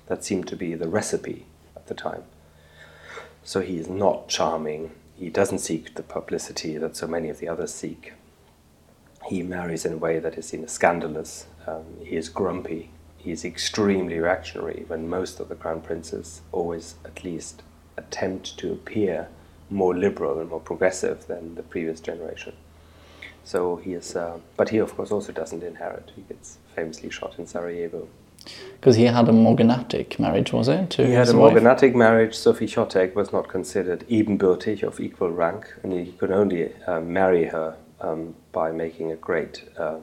that 0.07 0.25
seem 0.25 0.45
to 0.45 0.57
be 0.57 0.75
the 0.75 0.88
recipe 0.88 1.47
at 1.76 1.87
the 1.87 1.95
time. 1.95 2.25
So 3.43 3.61
he 3.61 3.79
is 3.79 3.88
not 3.88 4.29
charming, 4.29 4.91
he 5.17 5.29
doesn't 5.29 5.59
seek 5.59 5.95
the 5.95 6.03
publicity 6.03 6.76
that 6.79 6.97
so 6.97 7.07
many 7.07 7.29
of 7.29 7.38
the 7.38 7.49
others 7.49 7.75
seek. 7.75 8.12
He 9.26 9.43
marries 9.43 9.85
in 9.85 9.95
a 9.95 9.97
way 9.97 10.19
that 10.19 10.37
is 10.37 10.47
seen 10.47 10.64
as 10.64 10.73
scandalous, 10.73 11.47
um, 11.67 11.85
he 12.05 12.17
is 12.17 12.29
grumpy, 12.29 12.91
He 13.17 13.33
is 13.33 13.45
extremely 13.45 14.19
reactionary 14.19 14.85
when 14.87 15.09
most 15.09 15.41
of 15.41 15.49
the 15.49 15.55
crown 15.55 15.81
princes 15.81 16.43
always 16.53 16.97
at 17.07 17.25
least 17.25 17.62
attempt 17.97 18.59
to 18.59 18.73
appear 18.73 19.29
more 19.71 19.97
liberal 19.97 20.38
and 20.41 20.50
more 20.50 20.61
progressive 20.61 21.26
than 21.26 21.55
the 21.55 21.62
previous 21.62 22.00
generation. 22.00 22.53
So 23.45 23.77
he 23.77 23.93
is, 23.93 24.17
uh, 24.17 24.39
but 24.57 24.71
he 24.71 24.79
of 24.79 24.97
course 24.97 25.11
also 25.13 25.33
doesn't 25.33 25.63
inherit. 25.63 26.11
He 26.17 26.23
gets 26.23 26.59
famously 26.75 27.11
shot 27.11 27.39
in 27.39 27.47
Sarajevo. 27.47 28.09
Because 28.81 28.97
he 28.97 29.05
had 29.05 29.29
a 29.29 29.33
morganatic 29.33 30.19
marriage, 30.19 30.53
was 30.53 30.69
it? 30.69 30.91
To 30.91 31.07
He 31.07 31.13
had 31.13 31.29
a 31.29 31.33
wife? 31.33 31.53
morganatic 31.53 31.95
marriage. 31.95 32.35
Sophie 32.35 32.67
Chotek 32.67 33.15
was 33.15 33.33
not 33.33 33.49
considered 33.49 34.05
ebenbürtig 34.09 34.83
of 34.83 35.01
equal 35.01 35.31
rank, 35.31 35.73
and 35.83 35.93
he 35.93 36.13
could 36.13 36.31
only 36.31 36.71
uh, 36.87 37.01
marry 37.01 37.47
her 37.47 37.77
um, 38.01 38.35
by 38.53 38.71
making 38.71 39.13
a 39.13 39.17
great 39.17 39.65
um, 39.79 40.03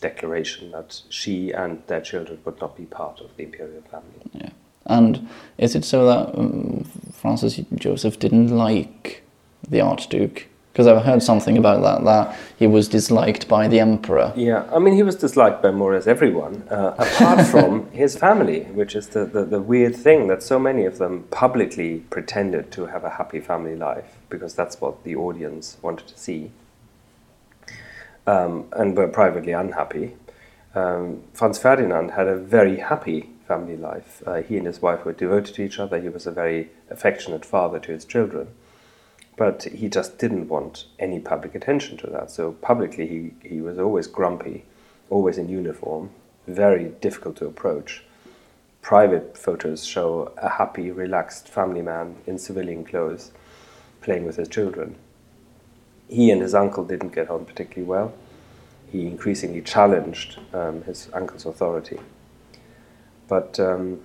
declaration 0.00 0.70
that 0.70 1.02
she 1.10 1.50
and 1.52 1.82
their 1.86 2.00
children 2.00 2.38
would 2.44 2.60
not 2.60 2.76
be 2.76 2.84
part 2.84 3.20
of 3.20 3.36
the 3.36 3.44
imperial 3.44 3.82
family. 3.90 4.22
Yeah. 4.32 4.50
And 4.86 5.28
is 5.58 5.74
it 5.74 5.84
so 5.84 6.06
that 6.06 6.38
um, 6.38 6.84
Francis 7.12 7.60
Joseph 7.74 8.18
didn't 8.18 8.48
like 8.48 9.22
the 9.68 9.80
Archduke? 9.80 10.48
Because 10.72 10.86
I've 10.86 11.04
heard 11.04 11.22
something 11.22 11.58
about 11.58 11.82
that, 11.82 12.04
that 12.04 12.38
he 12.58 12.66
was 12.66 12.88
disliked 12.88 13.46
by 13.46 13.68
the 13.68 13.78
Emperor. 13.78 14.32
Yeah, 14.34 14.66
I 14.74 14.78
mean, 14.78 14.94
he 14.94 15.02
was 15.02 15.16
disliked 15.16 15.60
by 15.60 15.70
more 15.70 15.92
or 15.92 15.96
less 15.96 16.06
everyone, 16.06 16.66
uh, 16.70 16.94
apart 16.98 17.46
from 17.52 17.90
his 17.90 18.16
family, 18.16 18.62
which 18.64 18.96
is 18.96 19.08
the, 19.08 19.26
the, 19.26 19.44
the 19.44 19.60
weird 19.60 19.94
thing 19.94 20.28
that 20.28 20.42
so 20.42 20.58
many 20.58 20.86
of 20.86 20.96
them 20.96 21.24
publicly 21.24 21.98
pretended 22.08 22.72
to 22.72 22.86
have 22.86 23.04
a 23.04 23.10
happy 23.10 23.38
family 23.38 23.76
life 23.76 24.16
because 24.30 24.54
that's 24.54 24.80
what 24.80 25.04
the 25.04 25.14
audience 25.14 25.76
wanted 25.82 26.08
to 26.08 26.18
see, 26.18 26.50
um, 28.26 28.64
and 28.72 28.96
were 28.96 29.08
privately 29.08 29.52
unhappy. 29.52 30.14
Um, 30.74 31.22
Franz 31.34 31.58
Ferdinand 31.58 32.12
had 32.12 32.28
a 32.28 32.36
very 32.36 32.78
happy 32.78 33.28
family 33.46 33.76
life. 33.76 34.22
Uh, 34.26 34.40
he 34.40 34.56
and 34.56 34.66
his 34.66 34.80
wife 34.80 35.04
were 35.04 35.12
devoted 35.12 35.54
to 35.56 35.62
each 35.62 35.78
other. 35.78 36.00
He 36.00 36.08
was 36.08 36.26
a 36.26 36.32
very 36.32 36.70
affectionate 36.88 37.44
father 37.44 37.78
to 37.80 37.92
his 37.92 38.06
children 38.06 38.48
but 39.36 39.64
he 39.64 39.88
just 39.88 40.18
didn't 40.18 40.48
want 40.48 40.86
any 40.98 41.18
public 41.18 41.54
attention 41.54 41.96
to 41.98 42.06
that. 42.08 42.30
So 42.30 42.52
publicly, 42.52 43.06
he, 43.06 43.48
he 43.48 43.60
was 43.60 43.78
always 43.78 44.06
grumpy, 44.06 44.64
always 45.10 45.38
in 45.38 45.48
uniform, 45.48 46.10
very 46.46 46.86
difficult 47.00 47.36
to 47.36 47.46
approach. 47.46 48.04
Private 48.82 49.38
photos 49.38 49.84
show 49.84 50.32
a 50.36 50.48
happy, 50.48 50.90
relaxed 50.90 51.48
family 51.48 51.82
man 51.82 52.16
in 52.26 52.38
civilian 52.38 52.84
clothes 52.84 53.30
playing 54.00 54.26
with 54.26 54.36
his 54.36 54.48
children. 54.48 54.96
He 56.08 56.30
and 56.30 56.42
his 56.42 56.54
uncle 56.54 56.84
didn't 56.84 57.14
get 57.14 57.30
on 57.30 57.44
particularly 57.44 57.88
well. 57.88 58.12
He 58.90 59.06
increasingly 59.06 59.62
challenged 59.62 60.38
um, 60.52 60.82
his 60.82 61.08
uncle's 61.14 61.46
authority. 61.46 62.00
But 63.28 63.58
um, 63.58 64.00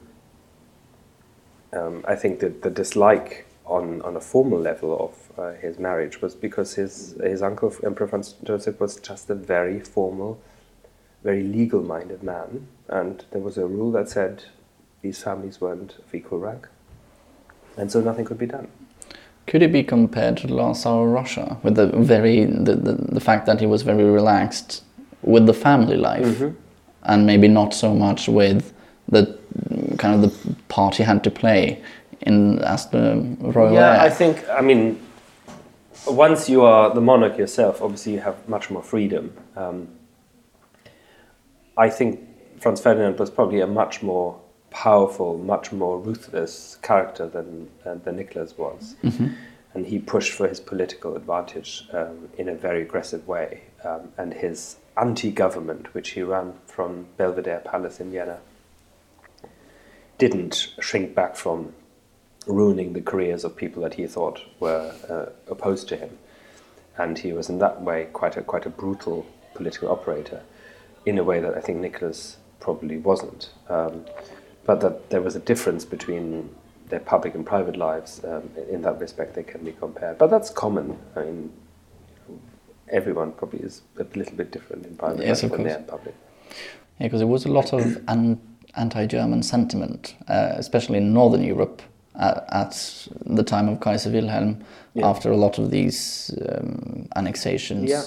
um, 1.73 2.05
I 2.07 2.15
think 2.15 2.39
that 2.39 2.61
the 2.61 2.69
dislike 2.69 3.46
on, 3.67 4.01
on 4.01 4.15
a 4.15 4.21
formal 4.21 4.59
level 4.59 4.97
of 4.99 5.39
uh, 5.39 5.53
his 5.53 5.77
marriage 5.77 6.21
was 6.21 6.35
because 6.35 6.75
his, 6.75 7.15
his 7.21 7.41
uncle, 7.41 7.73
Emperor 7.83 8.07
Franz 8.07 8.35
Joseph, 8.43 8.79
was 8.79 8.97
just 8.97 9.29
a 9.29 9.35
very 9.35 9.79
formal, 9.79 10.41
very 11.23 11.43
legal 11.43 11.83
minded 11.83 12.23
man. 12.23 12.67
And 12.87 13.25
there 13.31 13.41
was 13.41 13.57
a 13.57 13.65
rule 13.65 13.91
that 13.91 14.09
said 14.09 14.45
these 15.01 15.21
families 15.21 15.61
weren't 15.61 15.97
of 15.99 16.15
equal 16.15 16.39
rank. 16.39 16.67
And 17.77 17.91
so 17.91 18.01
nothing 18.01 18.25
could 18.25 18.37
be 18.37 18.47
done. 18.47 18.67
Could 19.45 19.61
it 19.61 19.71
be 19.71 19.83
compared 19.83 20.37
to 20.37 20.47
the 20.47 20.73
Tsar 20.73 21.07
of 21.07 21.13
Russia 21.13 21.57
with 21.63 21.75
the 21.75 21.87
very 21.87 22.43
the, 22.45 22.75
the, 22.75 22.93
the 22.93 23.21
fact 23.21 23.45
that 23.45 23.59
he 23.59 23.65
was 23.65 23.81
very 23.81 24.03
relaxed 24.03 24.83
with 25.21 25.45
the 25.45 25.53
family 25.53 25.95
life 25.95 26.43
and 27.03 27.25
maybe 27.25 27.47
not 27.47 27.73
so 27.73 27.93
much 27.93 28.27
with 28.27 28.73
the 29.07 29.39
kind 29.97 30.15
of 30.15 30.21
the 30.21 30.55
part 30.67 30.95
he 30.95 31.03
had 31.03 31.23
to 31.23 31.31
play 31.31 31.81
in 32.21 32.59
as 32.59 32.89
the 32.89 33.35
royal 33.39 33.73
Yeah, 33.73 33.93
heir? 33.93 34.01
I 34.01 34.09
think, 34.09 34.47
I 34.49 34.61
mean, 34.61 34.99
once 36.07 36.49
you 36.49 36.63
are 36.63 36.93
the 36.93 37.01
monarch 37.01 37.37
yourself, 37.37 37.81
obviously 37.81 38.13
you 38.13 38.19
have 38.19 38.47
much 38.47 38.69
more 38.69 38.83
freedom. 38.83 39.33
Um, 39.55 39.87
I 41.77 41.89
think 41.89 42.19
Franz 42.59 42.81
Ferdinand 42.81 43.19
was 43.19 43.29
probably 43.29 43.61
a 43.61 43.67
much 43.67 44.01
more 44.01 44.39
powerful, 44.69 45.37
much 45.37 45.71
more 45.71 45.99
ruthless 45.99 46.77
character 46.81 47.27
than, 47.27 47.69
uh, 47.85 47.95
than 47.95 48.15
Nicholas 48.15 48.57
was. 48.57 48.95
And 49.73 49.85
he 49.85 49.99
pushed 49.99 50.33
for 50.33 50.47
his 50.47 50.59
political 50.59 51.15
advantage 51.15 51.87
um, 51.93 52.29
in 52.37 52.49
a 52.49 52.55
very 52.55 52.81
aggressive 52.81 53.27
way. 53.27 53.61
Um, 53.83 54.11
and 54.17 54.33
his 54.33 54.77
anti 54.97 55.31
government, 55.31 55.93
which 55.93 56.09
he 56.11 56.23
ran 56.23 56.53
from 56.65 57.05
Belvedere 57.17 57.59
Palace 57.59 57.99
in 57.99 58.11
Vienna, 58.11 58.39
didn't 60.17 60.73
shrink 60.79 61.13
back 61.13 61.35
from 61.35 61.73
ruining 62.47 62.93
the 62.93 63.01
careers 63.01 63.43
of 63.43 63.55
people 63.55 63.83
that 63.83 63.95
he 63.95 64.07
thought 64.07 64.41
were 64.59 64.93
uh, 65.09 65.51
opposed 65.51 65.87
to 65.89 65.95
him. 65.95 66.17
And 66.97 67.19
he 67.19 67.31
was 67.33 67.49
in 67.49 67.59
that 67.59 67.81
way 67.81 68.07
quite 68.11 68.37
a, 68.37 68.41
quite 68.41 68.65
a 68.65 68.69
brutal 68.69 69.25
political 69.53 69.89
operator 69.89 70.41
in 71.05 71.17
a 71.17 71.23
way 71.23 71.39
that 71.39 71.55
I 71.55 71.61
think 71.61 71.79
Nicholas 71.79 72.37
probably 72.59 72.97
wasn't. 72.97 73.49
Um, 73.69 74.05
but 74.65 74.81
that 74.81 75.09
there 75.09 75.21
was 75.21 75.35
a 75.35 75.39
difference 75.39 75.85
between 75.85 76.49
their 76.89 76.99
public 76.99 77.35
and 77.35 77.45
private 77.45 77.77
lives. 77.77 78.21
Um, 78.23 78.49
in 78.69 78.81
that 78.81 78.99
respect, 78.99 79.35
they 79.35 79.43
can 79.43 79.63
be 79.63 79.71
compared. 79.73 80.17
But 80.17 80.29
that's 80.29 80.49
common. 80.49 80.97
I 81.15 81.21
mean, 81.21 81.51
everyone 82.89 83.31
probably 83.33 83.59
is 83.59 83.81
a 83.99 84.05
little 84.17 84.35
bit 84.35 84.51
different 84.51 84.85
in 84.85 84.95
private 84.95 85.25
Yes, 85.25 85.43
life 85.43 85.51
than 85.51 85.63
they 85.63 85.73
are 85.73 85.77
in 85.77 85.83
public. 85.83 86.15
Yeah, 86.99 87.07
because 87.07 87.19
there 87.19 87.27
was 87.27 87.45
a 87.45 87.51
lot 87.51 87.73
of 87.73 88.01
an- 88.07 88.41
anti-German 88.75 89.43
sentiment, 89.43 90.15
uh, 90.27 90.53
especially 90.55 90.97
in 90.97 91.13
Northern 91.13 91.43
Europe, 91.43 91.81
at, 92.17 92.45
at 92.51 93.07
the 93.25 93.43
time 93.43 93.69
of 93.69 93.79
Kaiser 93.79 94.09
Wilhelm, 94.11 94.63
Yeah. 94.93 95.07
after 95.09 95.31
a 95.31 95.37
lot 95.37 95.59
of 95.59 95.69
these 95.71 96.33
um, 96.49 97.07
annexations. 97.15 97.89
Yeah. 97.89 98.03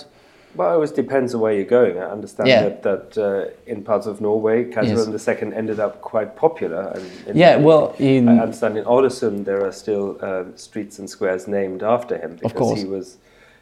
Well, 0.57 0.71
it 0.71 0.75
always 0.75 0.91
depends 0.91 1.33
on 1.35 1.41
where 1.41 1.53
you're 1.53 1.65
going. 1.65 1.97
I 1.99 2.07
understand 2.07 2.49
Yeah. 2.49 2.63
that, 2.69 2.83
that 2.83 3.19
uh, 3.19 3.71
in 3.73 3.85
parts 3.85 4.07
of 4.07 4.21
Norway, 4.21 4.65
Kaiser 4.65 4.95
Yes. 4.97 5.07
Wilhelm 5.07 5.51
II 5.53 5.57
ended 5.57 5.79
up 5.79 6.01
quite 6.01 6.35
popular. 6.35 6.93
And 6.95 7.05
in, 7.29 7.37
Yeah, 7.37 7.57
well, 7.57 7.95
in, 7.99 8.29
I 8.29 8.39
understand 8.41 8.77
in 8.77 8.85
Ålesund 8.85 9.45
there 9.45 9.65
are 9.65 9.71
still 9.73 10.19
uh, 10.21 10.45
streets 10.57 10.99
and 10.99 11.09
squares 11.09 11.47
named 11.47 11.83
after 11.85 12.19
him 12.19 12.35
because 12.43 12.53
course. 12.59 12.81
he 12.81 12.87
was 12.87 13.19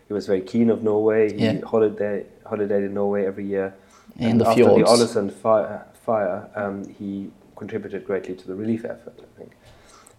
he 0.08 0.14
was 0.14 0.26
very 0.26 0.40
keen 0.40 0.70
of 0.70 0.82
Norway. 0.82 1.30
He 1.30 1.44
Yeah. 1.44 1.60
holiday 1.66 2.24
holidayed 2.46 2.86
in 2.86 2.94
Norway 2.94 3.26
every 3.26 3.44
year. 3.44 3.74
In 4.18 4.30
and 4.30 4.40
the 4.40 4.48
after 4.48 4.64
fjords. 4.64 4.84
the 4.84 5.20
Ålesund 5.20 5.32
fire, 5.32 5.84
fire 6.06 6.48
um, 6.56 6.88
he 6.98 7.30
contributed 7.56 8.06
greatly 8.06 8.34
to 8.34 8.46
the 8.46 8.54
relief 8.54 8.86
effort. 8.86 9.12
I 9.20 9.38
think, 9.38 9.50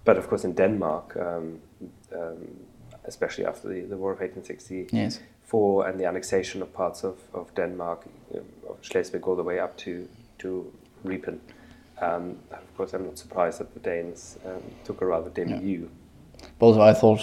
but 0.06 0.18
of 0.18 0.28
course 0.28 0.44
in 0.48 0.54
Denmark, 0.56 1.16
um, 1.18 1.60
um, 2.16 2.48
especially 3.06 3.46
after 3.46 3.68
the, 3.70 3.82
the 3.82 3.98
War 3.98 4.12
of 4.14 4.20
1864 4.20 4.98
yes. 5.00 5.20
and 5.92 6.00
the 6.00 6.06
annexation 6.06 6.62
of 6.62 6.72
parts 6.74 7.04
of, 7.04 7.16
of 7.34 7.54
Denmark, 7.56 8.06
um, 8.36 8.42
of 8.70 8.78
Schleswig 8.82 9.28
all 9.28 9.36
the 9.36 9.44
way 9.44 9.60
up 9.60 9.76
to, 9.78 10.08
to 10.40 10.72
Ripen. 11.04 11.40
Um, 12.02 12.38
of 12.52 12.78
course, 12.78 12.94
I'm 12.94 13.06
not 13.06 13.18
surprised 13.18 13.60
that 13.60 13.74
the 13.74 13.80
Danes 13.80 14.38
um, 14.46 14.62
took 14.84 15.02
a 15.02 15.06
rather 15.06 15.30
dim 15.30 15.50
Yeah. 15.50 15.60
view. 15.60 15.90
Also, 16.62 16.80
I 16.82 16.94
thought 16.94 17.20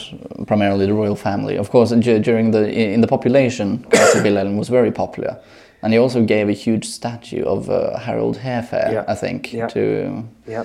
primarily 0.46 0.86
the 0.86 0.92
royal 0.92 1.16
family. 1.16 1.56
Of 1.58 1.70
course, 1.70 1.88
du- 1.94 2.18
during 2.20 2.50
the 2.52 2.68
in 2.94 3.00
the 3.00 3.06
population, 3.06 3.78
Kaiser 3.90 4.22
Wilhelm 4.22 4.58
was 4.58 4.68
very 4.68 4.90
popular, 4.92 5.38
and 5.82 5.92
he 5.94 5.98
also 5.98 6.22
gave 6.24 6.50
a 6.50 6.52
huge 6.52 6.84
statue 6.84 7.42
of 7.44 7.68
uh, 7.70 7.98
Harold 7.98 8.36
Hairfair, 8.38 8.92
Yeah. 8.92 9.04
I 9.08 9.14
think, 9.14 9.52
Yeah. 9.52 9.68
to 9.68 10.22
Yeah, 10.46 10.64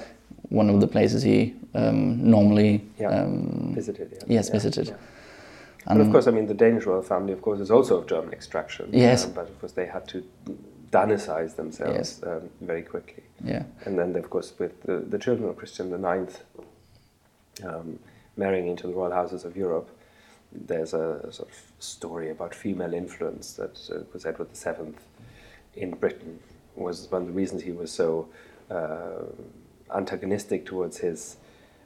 one 0.51 0.70
of 0.70 0.79
the 0.81 0.88
places 0.88 1.24
he 1.24 1.53
um, 1.74 2.29
normally 2.29 2.81
Yeah. 3.00 3.24
um, 3.24 3.72
visited. 3.74 4.10
Yeah. 4.12 4.20
yes 4.38 4.48
Yeah, 4.48 4.53
visited. 4.53 4.88
yeah. 4.88 4.96
But 5.88 6.01
of 6.01 6.12
course, 6.12 6.27
I 6.27 6.31
mean, 6.31 6.46
the 6.46 6.53
Danish 6.53 6.86
royal 6.86 7.01
family, 7.01 7.34
of 7.34 7.41
course, 7.41 7.60
is 7.60 7.72
also 7.72 7.98
of 7.98 8.05
German 8.08 8.34
extraction. 8.34 8.89
Yes. 8.91 9.25
um, 9.25 9.31
but 9.34 9.48
of 9.50 9.60
course, 9.60 9.72
they 9.74 9.88
had 9.88 10.08
to 10.10 10.24
Danicize 10.91 11.55
themselves 11.55 12.20
Yes. 12.20 12.24
um, 12.24 12.50
very 12.60 12.81
quickly. 12.84 13.24
Yeah, 13.43 13.63
And 13.86 13.98
then, 13.98 14.15
of 14.17 14.29
course, 14.29 14.53
with 14.60 14.84
the, 14.84 14.98
the 14.98 15.17
children 15.17 15.50
of 15.50 15.55
Christian 15.55 15.88
IX 15.93 16.38
um, 17.63 17.98
marrying 18.38 18.67
into 18.67 18.88
the 18.88 18.93
royal 18.93 19.12
houses 19.12 19.46
of 19.46 19.55
Europe, 19.55 19.89
there's 20.51 20.93
a 20.93 21.31
sort 21.31 21.50
of 21.50 21.55
story 21.79 22.29
about 22.29 22.53
female 22.53 22.93
influence 22.93 23.53
that 23.53 23.79
uh, 23.89 24.03
was 24.13 24.25
Edward 24.25 24.50
VII 24.53 24.93
in 25.75 25.91
Britain 25.91 26.39
was 26.75 27.10
one 27.10 27.22
of 27.22 27.27
the 27.29 27.34
reasons 27.34 27.63
he 27.63 27.72
was 27.72 27.89
so 27.91 28.27
uh, 28.70 29.24
antagonistic 29.95 30.65
towards 30.65 30.98
his 30.98 31.38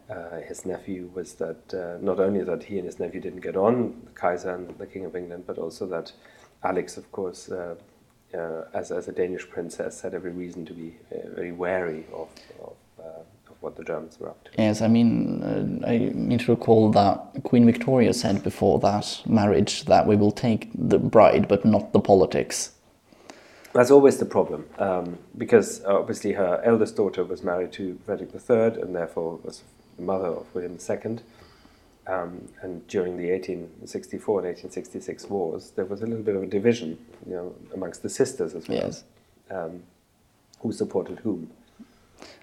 uh, 0.09 0.39
his 0.47 0.65
nephew 0.65 1.09
was 1.13 1.33
that 1.35 1.73
uh, 1.73 1.97
not 2.03 2.19
only 2.19 2.43
that 2.43 2.63
he 2.63 2.77
and 2.77 2.85
his 2.85 2.99
nephew 2.99 3.19
didn't 3.19 3.41
get 3.41 3.55
on, 3.55 3.99
the 4.05 4.11
Kaiser 4.11 4.53
and 4.53 4.77
the 4.77 4.85
King 4.85 5.05
of 5.05 5.15
England, 5.15 5.45
but 5.47 5.57
also 5.57 5.87
that 5.87 6.11
Alex, 6.63 6.97
of 6.97 7.11
course, 7.11 7.49
uh, 7.49 7.75
uh, 8.33 8.65
as, 8.73 8.91
as 8.91 9.07
a 9.07 9.11
Danish 9.11 9.49
princess, 9.49 10.01
had 10.01 10.13
every 10.13 10.31
reason 10.31 10.65
to 10.65 10.73
be 10.73 10.95
uh, 11.11 11.29
very 11.33 11.51
wary 11.51 12.05
of, 12.13 12.29
of, 12.61 12.73
uh, 12.99 13.49
of 13.49 13.55
what 13.61 13.75
the 13.75 13.83
Germans 13.83 14.19
were 14.19 14.29
up 14.29 14.43
to. 14.43 14.51
yes. 14.57 14.81
I 14.81 14.87
mean, 14.87 15.83
I 15.87 16.11
need 16.13 16.41
to 16.41 16.51
recall 16.51 16.91
that 16.91 17.43
Queen 17.43 17.65
Victoria 17.65 18.13
said 18.13 18.43
before 18.43 18.79
that 18.79 19.21
marriage 19.25 19.85
that 19.85 20.05
we 20.05 20.15
will 20.15 20.31
take 20.31 20.69
the 20.75 20.99
bride, 20.99 21.47
but 21.47 21.65
not 21.65 21.93
the 21.93 21.99
politics. 21.99 22.74
That's 23.75 23.91
always 23.91 24.17
the 24.19 24.25
problem, 24.25 24.65
um, 24.79 25.17
because 25.37 25.83
uh, 25.83 25.99
obviously 25.99 26.31
her 26.31 26.61
eldest 26.63 26.95
daughter 26.95 27.25
was 27.25 27.43
married 27.43 27.73
to 27.73 27.99
Frederick 28.05 28.29
III 28.33 28.81
and 28.81 28.95
therefore 28.95 29.37
was 29.43 29.63
the 29.97 30.01
mother 30.01 30.27
of 30.27 30.45
William 30.55 30.77
II. 30.79 31.17
Um, 32.07 32.47
and 32.61 32.87
during 32.87 33.17
the 33.17 33.29
1864 33.31 34.39
and 34.39 34.47
1866 34.47 35.25
wars, 35.29 35.71
there 35.75 35.83
was 35.83 36.01
a 36.03 36.05
little 36.05 36.23
bit 36.23 36.37
of 36.37 36.43
a 36.43 36.45
division, 36.45 36.97
you 37.27 37.33
know, 37.33 37.53
amongst 37.73 38.01
the 38.01 38.07
sisters 38.07 38.55
as 38.55 38.65
well. 38.69 38.77
Yes. 38.77 39.03
Um, 39.51 39.83
who 40.61 40.71
supported 40.71 41.19
whom? 41.19 41.51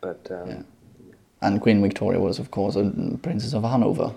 But 0.03 0.29
um, 0.31 0.49
Yeah. 0.51 0.63
And 1.41 1.63
Queen 1.63 1.81
Victoria 1.81 2.21
was, 2.21 2.41
of 2.41 2.51
course, 2.51 2.77
a 2.77 2.93
Princess 3.23 3.55
of 3.55 3.63
Hanover, 3.63 4.13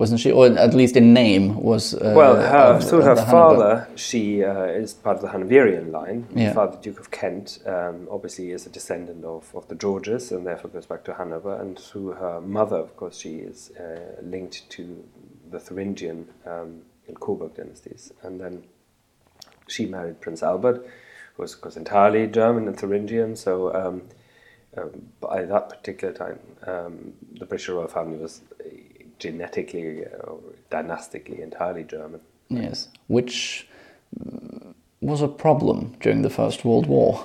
wasn't 0.00 0.18
she? 0.18 0.30
Or 0.32 0.46
at 0.46 0.74
least 0.74 0.96
in 0.96 1.12
name 1.12 1.44
was. 1.70 1.94
Uh, 1.94 2.14
Well, 2.16 2.36
her, 2.36 2.66
of- 2.76 2.88
through 2.88 3.02
her 3.02 3.16
father, 3.16 3.86
she 3.96 4.42
uh, 4.42 4.82
is 4.82 4.94
part 4.94 5.16
of 5.18 5.22
the 5.22 5.28
Hanoverian 5.28 5.92
line. 5.92 6.26
Yeah. 6.34 6.48
Her 6.48 6.54
father, 6.54 6.78
Duke 6.80 7.00
of 7.04 7.10
Kent, 7.10 7.58
um, 7.66 8.08
obviously 8.10 8.50
is 8.50 8.66
a 8.66 8.70
descendant 8.70 9.24
of, 9.24 9.54
of 9.54 9.68
the 9.68 9.74
Georges 9.74 10.32
and 10.32 10.46
therefore 10.46 10.70
goes 10.70 10.86
back 10.86 11.04
to 11.04 11.12
Hanover. 11.14 11.54
And 11.62 11.78
through 11.78 12.12
her 12.22 12.40
mother, 12.40 12.76
of 12.86 12.96
course, 12.96 13.18
she 13.18 13.34
is 13.50 13.70
uh, 13.78 14.16
linked 14.22 14.68
to 14.70 15.04
the 15.50 15.60
Thuringian 15.60 16.28
um, 16.46 16.70
and 17.06 17.20
Coburg 17.20 17.54
dynasties. 17.54 18.12
And 18.22 18.40
then 18.40 18.64
she 19.68 19.84
married 19.86 20.20
Prince 20.22 20.42
Albert, 20.42 20.78
who 21.34 21.42
was, 21.42 21.52
of 21.54 21.60
course, 21.60 21.76
entirely 21.76 22.26
German 22.26 22.66
and 22.68 22.76
Thuringian. 22.80 23.36
So 23.36 23.52
um, 23.74 24.02
um, 24.78 24.90
by 25.20 25.44
that 25.44 25.68
particular 25.68 26.14
time, 26.14 26.38
um, 26.66 27.12
the 27.38 27.44
British 27.44 27.68
royal 27.68 27.88
family 27.88 28.18
was 28.18 28.40
uh, 28.64 28.68
genetically 29.20 30.04
uh, 30.04 30.30
or 30.30 30.40
dynastically 30.70 31.40
entirely 31.42 31.84
German. 31.84 32.20
Yes, 32.48 32.88
which 33.06 33.68
mm, 34.18 34.74
was 35.00 35.22
a 35.22 35.28
problem 35.28 35.96
during 36.00 36.22
the 36.22 36.30
First 36.30 36.64
World 36.64 36.86
War. 36.86 37.24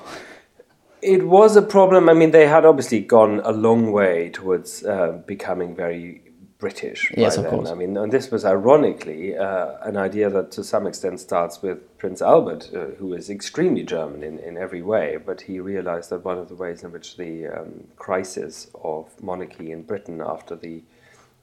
It 1.02 1.28
was 1.28 1.56
a 1.56 1.62
problem. 1.62 2.10
I 2.10 2.14
mean, 2.14 2.32
they 2.32 2.48
had 2.48 2.66
obviously 2.66 3.00
gone 3.00 3.40
a 3.44 3.52
long 3.52 3.92
way 3.92 4.30
towards 4.30 4.84
uh, 4.84 5.22
becoming 5.26 5.76
very 5.76 6.22
British. 6.58 7.12
Yes, 7.16 7.38
of 7.38 7.44
then. 7.44 7.52
course. 7.52 7.70
I 7.70 7.76
mean, 7.76 7.98
and 7.98 8.12
this 8.12 8.32
was 8.32 8.46
ironically 8.46 9.38
uh, 9.38 9.74
an 9.82 9.98
idea 9.98 10.30
that 10.30 10.52
to 10.54 10.64
some 10.64 10.88
extent 10.88 11.20
starts 11.20 11.62
with 11.62 11.98
Prince 11.98 12.22
Albert, 12.22 12.72
uh, 12.74 12.86
who 12.98 13.14
is 13.14 13.30
extremely 13.30 13.84
German 13.84 14.24
in, 14.24 14.40
in 14.40 14.58
every 14.58 14.82
way, 14.82 15.18
but 15.24 15.42
he 15.42 15.60
realized 15.60 16.10
that 16.12 16.24
one 16.24 16.38
of 16.38 16.48
the 16.48 16.56
ways 16.56 16.84
in 16.84 16.92
which 16.92 17.18
the 17.18 17.48
um, 17.48 17.88
crisis 17.98 18.68
of 18.84 19.22
monarchy 19.22 19.72
in 19.72 19.84
Britain 19.84 20.22
after 20.26 20.56
the 20.56 20.82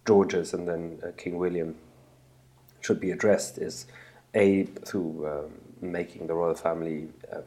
Georges 0.07 0.53
and 0.53 0.67
then 0.67 0.99
uh, 1.03 1.13
King 1.17 1.39
William 1.39 1.77
should 2.81 3.01
be 3.01 3.11
addressed 3.11 3.59
is 3.59 3.87
a 4.35 4.65
through 4.65 5.29
um, 5.29 5.51
making 5.81 6.27
the 6.27 6.35
royal 6.35 6.55
family 6.55 7.09
um, 7.33 7.43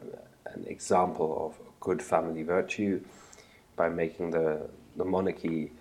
an 0.46 0.64
example 0.66 1.46
of 1.46 1.80
good 1.80 2.02
family 2.02 2.42
virtue 2.42 3.00
by 3.76 3.88
making 3.88 4.30
the, 4.30 4.68
the 4.96 5.04
monarchy 5.04 5.72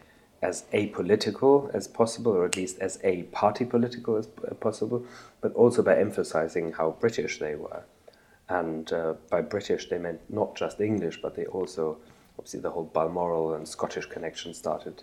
as 0.41 0.65
apolitical 0.74 1.74
as 1.74 1.88
possible, 1.88 2.34
or 2.34 2.46
at 2.46 2.55
least 2.55 2.77
as 2.79 3.00
a 3.03 3.24
party 3.24 3.65
political 3.65 4.15
as 4.17 4.27
possible, 4.60 5.03
but 5.41 5.53
also 5.53 5.82
by 5.82 5.98
emphasizing 5.98 6.74
how 6.74 6.91
British 7.00 7.39
they 7.39 7.55
were. 7.55 7.84
And 8.50 8.91
uh, 8.94 9.13
by 9.29 9.41
British, 9.41 9.89
they 9.89 9.98
meant 9.98 10.22
not 10.29 10.55
just 10.55 10.79
English, 10.79 11.20
but 11.22 11.36
they 11.36 11.46
also, 11.46 11.98
obviously, 12.38 12.60
the 12.60 12.70
whole 12.70 12.91
Balmoral 12.94 13.55
and 13.55 13.67
Scottish 13.67 14.05
connection 14.05 14.53
started 14.53 15.01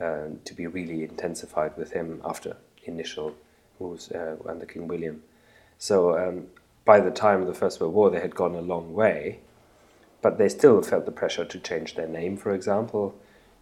uh, 0.00 0.28
to 0.44 0.54
be 0.54 0.66
really 0.66 1.02
intensified 1.04 1.76
with 1.76 1.92
him 1.92 2.20
after 2.24 2.56
initial 2.84 3.34
moves 3.80 4.10
uh, 4.12 4.36
under 4.48 4.66
King 4.66 4.88
William. 4.88 5.22
So 5.78 6.16
um, 6.18 6.46
by 6.84 7.00
the 7.00 7.10
time 7.10 7.40
of 7.42 7.46
the 7.46 7.54
First 7.54 7.80
World 7.80 7.94
War, 7.94 8.10
they 8.10 8.20
had 8.20 8.34
gone 8.34 8.54
a 8.54 8.60
long 8.60 8.94
way, 8.94 9.40
but 10.22 10.38
they 10.38 10.48
still 10.48 10.82
felt 10.82 11.04
the 11.04 11.12
pressure 11.12 11.44
to 11.44 11.58
change 11.58 11.94
their 11.94 12.08
name, 12.08 12.36
for 12.36 12.52
example, 12.54 13.14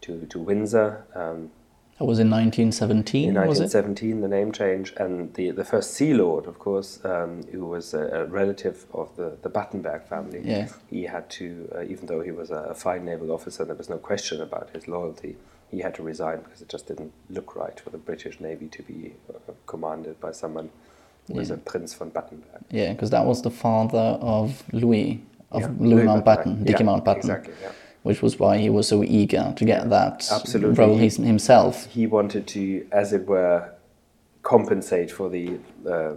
to, 0.03 0.27
to 0.27 0.39
Windsor. 0.39 1.05
Um, 1.15 1.51
That 1.99 2.05
was 2.07 2.19
in 2.19 2.31
1917, 2.31 3.29
in 3.31 3.35
was 3.35 3.59
it? 3.61 3.75
1917, 3.75 4.21
the 4.21 4.29
name 4.29 4.53
change, 4.53 4.93
and 4.97 5.33
the, 5.35 5.51
the 5.51 5.65
first 5.65 5.95
Sea 5.95 6.15
Lord, 6.15 6.47
of 6.47 6.59
course, 6.59 7.05
um, 7.05 7.43
who 7.53 7.65
was 7.67 7.95
a, 7.95 8.03
a 8.21 8.25
relative 8.27 8.87
of 8.93 9.15
the, 9.17 9.37
the 9.43 9.49
Battenberg 9.49 10.03
family, 10.05 10.41
Yeah. 10.45 10.69
he 10.91 11.05
had 11.05 11.29
to, 11.31 11.69
uh, 11.75 11.83
even 11.83 12.07
though 12.07 12.21
he 12.21 12.31
was 12.33 12.51
a, 12.51 12.63
a 12.71 12.75
fine 12.75 13.05
naval 13.05 13.31
officer, 13.33 13.65
there 13.65 13.77
was 13.77 13.89
no 13.89 13.99
question 13.99 14.41
about 14.41 14.71
his 14.75 14.87
loyalty, 14.89 15.37
he 15.75 15.81
had 15.81 15.95
to 15.97 16.03
resign 16.03 16.39
because 16.45 16.63
it 16.63 16.69
just 16.69 16.87
didn't 16.87 17.13
look 17.31 17.57
right 17.57 17.79
for 17.81 17.91
the 17.91 17.99
British 17.99 18.39
Navy 18.41 18.69
to 18.69 18.83
be 18.83 19.13
uh, 19.29 19.53
commanded 19.67 20.21
by 20.21 20.31
someone 20.33 20.71
who 21.27 21.35
was 21.35 21.51
a 21.51 21.57
Prince 21.57 21.95
von 21.95 22.11
Battenberg. 22.11 22.63
Yeah, 22.71 22.93
because 22.93 23.11
that 23.11 23.25
was 23.27 23.43
the 23.43 23.51
father 23.51 24.19
of 24.21 24.63
Louis, 24.73 25.21
of 25.51 25.63
Yeah, 25.63 25.69
Louis 25.79 25.95
Louis 25.95 26.07
Mountbatten. 26.07 26.65
Dickie 26.65 26.85
Yeah, 26.85 26.91
Mountbatten. 26.91 27.17
exactly, 27.17 27.55
yeah. 27.63 27.73
Which 28.05 28.21
was 28.23 28.39
why 28.39 28.59
he 28.59 28.69
was 28.71 28.87
so 28.87 29.03
eager 29.03 29.53
to 29.57 29.65
get 29.65 29.89
that 29.91 30.29
Absolutely. 30.31 30.75
role 30.85 30.97
his, 30.97 31.17
himself. 31.17 31.87
he 31.87 32.07
wanted 32.07 32.47
to, 32.49 32.87
as 32.93 33.13
it 33.13 33.27
were, 33.27 33.71
compensate 34.43 35.11
for 35.11 35.29
the 35.31 35.59
uh, 35.91 36.13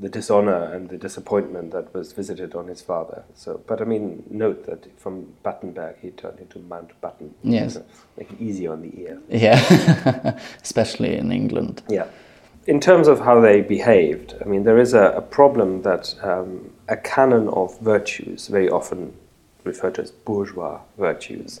the 0.00 0.08
dishonor 0.08 0.64
and 0.74 0.88
the 0.88 0.96
disappointment 0.96 1.72
that 1.72 1.92
was 1.94 2.12
visited 2.12 2.54
on 2.54 2.68
his 2.68 2.80
father. 2.80 3.24
So, 3.34 3.60
but 3.66 3.82
I 3.82 3.84
mean, 3.84 4.24
note 4.30 4.64
that 4.66 4.98
from 4.98 5.34
Battenberg 5.42 5.96
he 6.00 6.10
turned 6.10 6.40
into 6.40 6.58
Mount 6.58 6.90
Mountbatten. 7.02 7.30
Yes. 7.42 7.74
So, 7.74 7.84
make 8.16 8.32
it 8.32 8.40
easy 8.40 8.66
on 8.66 8.80
the 8.80 8.98
ear. 8.98 9.20
Yeah, 9.28 10.38
especially 10.62 11.16
in 11.16 11.30
England. 11.30 11.82
Yeah. 11.88 12.06
In 12.66 12.80
terms 12.80 13.08
of 13.08 13.20
how 13.20 13.40
they 13.40 13.60
behaved, 13.60 14.34
I 14.40 14.44
mean, 14.44 14.64
there 14.64 14.78
is 14.78 14.94
a, 14.94 15.12
a 15.16 15.22
problem 15.22 15.82
that 15.82 16.14
um, 16.22 16.72
a 16.88 16.96
canon 16.96 17.48
of 17.48 17.78
virtues, 17.80 18.48
very 18.48 18.70
often 18.70 19.14
referred 19.64 19.96
to 19.96 20.02
as 20.02 20.10
bourgeois 20.10 20.80
virtues, 20.98 21.60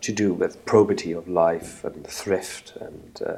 to 0.00 0.12
do 0.12 0.32
with 0.32 0.64
probity 0.64 1.12
of 1.12 1.28
life 1.28 1.84
and 1.84 2.06
thrift 2.06 2.74
and 2.80 3.20
uh, 3.26 3.36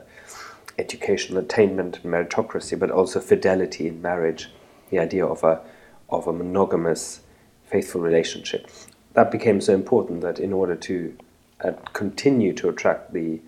educational 0.79 1.39
attainment, 1.39 2.01
and 2.03 2.13
meritocracy, 2.13 2.79
but 2.79 2.91
also 2.91 3.21
fidelity 3.21 3.87
in 3.89 4.01
marriage, 4.03 4.51
the 4.91 4.99
idea 4.99 5.25
of 5.25 5.43
a, 5.45 5.61
of 6.09 6.27
a 6.27 6.33
monogamous, 6.33 7.21
faithful 7.67 8.01
relationship. 8.01 8.71
That 9.15 9.31
became 9.31 9.61
so 9.61 9.75
important 9.75 10.23
that 10.23 10.39
in 10.39 10.53
order 10.53 10.75
to 10.77 11.17
uh, 11.63 11.73
continue 11.93 12.53
to 12.55 12.69
attract 12.69 13.13
the, 13.13 13.41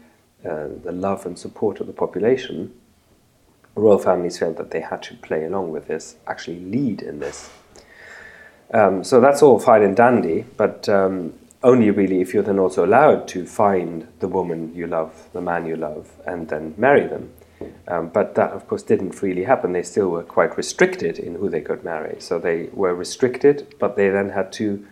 uh, 0.45 0.69
the 0.83 0.93
love 0.93 1.27
and 1.27 1.39
support 1.39 1.81
of 1.81 1.87
the 1.87 1.93
population, 1.93 2.73
royal 3.75 3.99
families 3.99 4.39
felt 4.39 4.57
that 4.57 4.71
they 4.71 4.81
had 4.81 5.03
to 5.05 5.15
play 5.17 5.45
along 5.45 5.71
with 5.71 5.89
this, 5.89 6.17
actually 6.27 6.61
lead 6.61 7.03
in 7.03 7.19
this. 7.19 7.51
Um, 8.73 9.05
so 9.05 9.21
that's 9.21 9.43
all 9.43 9.59
fine 9.59 9.83
and 9.83 9.97
dandy, 9.97 10.45
but 10.57 10.89
um, 10.89 11.35
only 11.65 11.91
really 11.91 12.21
if 12.21 12.35
you're 12.35 12.43
then 12.43 12.59
also 12.59 12.85
allowed 12.85 13.27
to 13.29 13.47
find 13.47 14.07
the 14.21 14.29
woman 14.29 14.73
you 14.75 14.87
love, 14.87 15.29
the 15.33 15.41
man 15.41 15.67
you 15.67 15.75
love, 15.75 16.13
and 16.27 16.49
then 16.49 16.75
marry 16.77 17.07
them. 17.07 17.33
Um, 17.89 18.11
but 18.11 18.35
that, 18.35 18.51
of 18.51 18.69
course, 18.69 18.83
didn't 18.83 19.13
freely 19.13 19.45
happen. 19.45 19.73
They 19.73 19.83
still 19.83 20.11
were 20.11 20.23
quite 20.23 20.57
restricted 20.57 21.19
in 21.19 21.37
who 21.37 21.49
they 21.49 21.63
could 21.63 21.83
marry. 21.83 22.21
So 22.21 22.39
they 22.39 22.69
were 22.73 22.95
restricted, 22.95 23.75
but 23.79 23.97
they 23.97 24.11
then 24.11 24.31
had 24.31 24.53
to, 24.55 24.87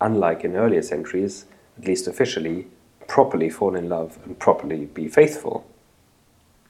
unlike 0.00 0.44
in 0.44 0.56
earlier 0.56 0.82
centuries, 0.82 1.44
at 1.78 1.86
least 1.86 2.08
officially, 2.08 2.68
properly 3.06 3.50
fall 3.50 3.76
in 3.76 3.90
love 3.90 4.18
and 4.24 4.38
properly 4.38 4.86
be 4.86 5.08
faithful. 5.08 5.66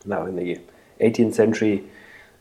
Now, 0.05 0.27
in 0.27 0.35
the 0.35 0.61
18th 1.01 1.35
century, 1.35 1.85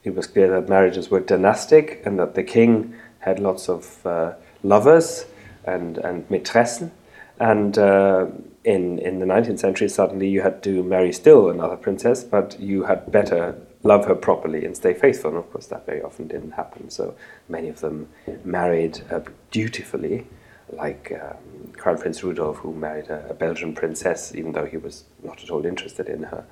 it 0.03 0.15
was 0.15 0.25
clear 0.25 0.49
that 0.49 0.67
marriages 0.67 1.11
were 1.11 1.19
dynastic 1.19 2.01
and 2.05 2.17
that 2.19 2.33
the 2.33 2.43
king 2.43 2.95
had 3.19 3.39
lots 3.39 3.69
of 3.69 4.05
uh, 4.05 4.33
lovers 4.63 5.25
and, 5.63 5.97
and 5.99 6.27
maitressen. 6.29 6.91
And 7.39 7.77
uh, 7.77 8.27
in, 8.63 8.99
in 8.99 9.19
the 9.19 9.25
19th 9.25 9.59
century, 9.59 9.89
suddenly 9.89 10.29
you 10.29 10.41
had 10.41 10.63
to 10.63 10.83
marry 10.83 11.11
still 11.11 11.49
another 11.49 11.75
princess, 11.75 12.23
but 12.23 12.59
you 12.59 12.83
had 12.83 13.11
better 13.11 13.55
love 13.83 14.05
her 14.05 14.15
properly 14.15 14.65
and 14.65 14.75
stay 14.75 14.93
faithful. 14.93 15.31
And 15.31 15.39
of 15.39 15.51
course, 15.51 15.67
that 15.67 15.85
very 15.85 16.01
often 16.01 16.27
didn't 16.27 16.51
happen. 16.51 16.89
So 16.89 17.15
many 17.49 17.69
of 17.69 17.81
them 17.81 18.09
married 18.43 19.01
uh, 19.11 19.21
dutifully, 19.51 20.27
like 20.71 21.11
um, 21.21 21.73
Crown 21.73 21.97
Prince 21.97 22.23
Rudolf, 22.23 22.57
who 22.57 22.73
married 22.73 23.07
a, 23.07 23.29
a 23.29 23.33
Belgian 23.33 23.75
princess, 23.75 24.33
even 24.35 24.53
though 24.53 24.65
he 24.65 24.77
was 24.77 25.03
not 25.23 25.43
at 25.43 25.49
all 25.49 25.65
interested 25.65 26.07
in 26.07 26.23
her 26.23 26.45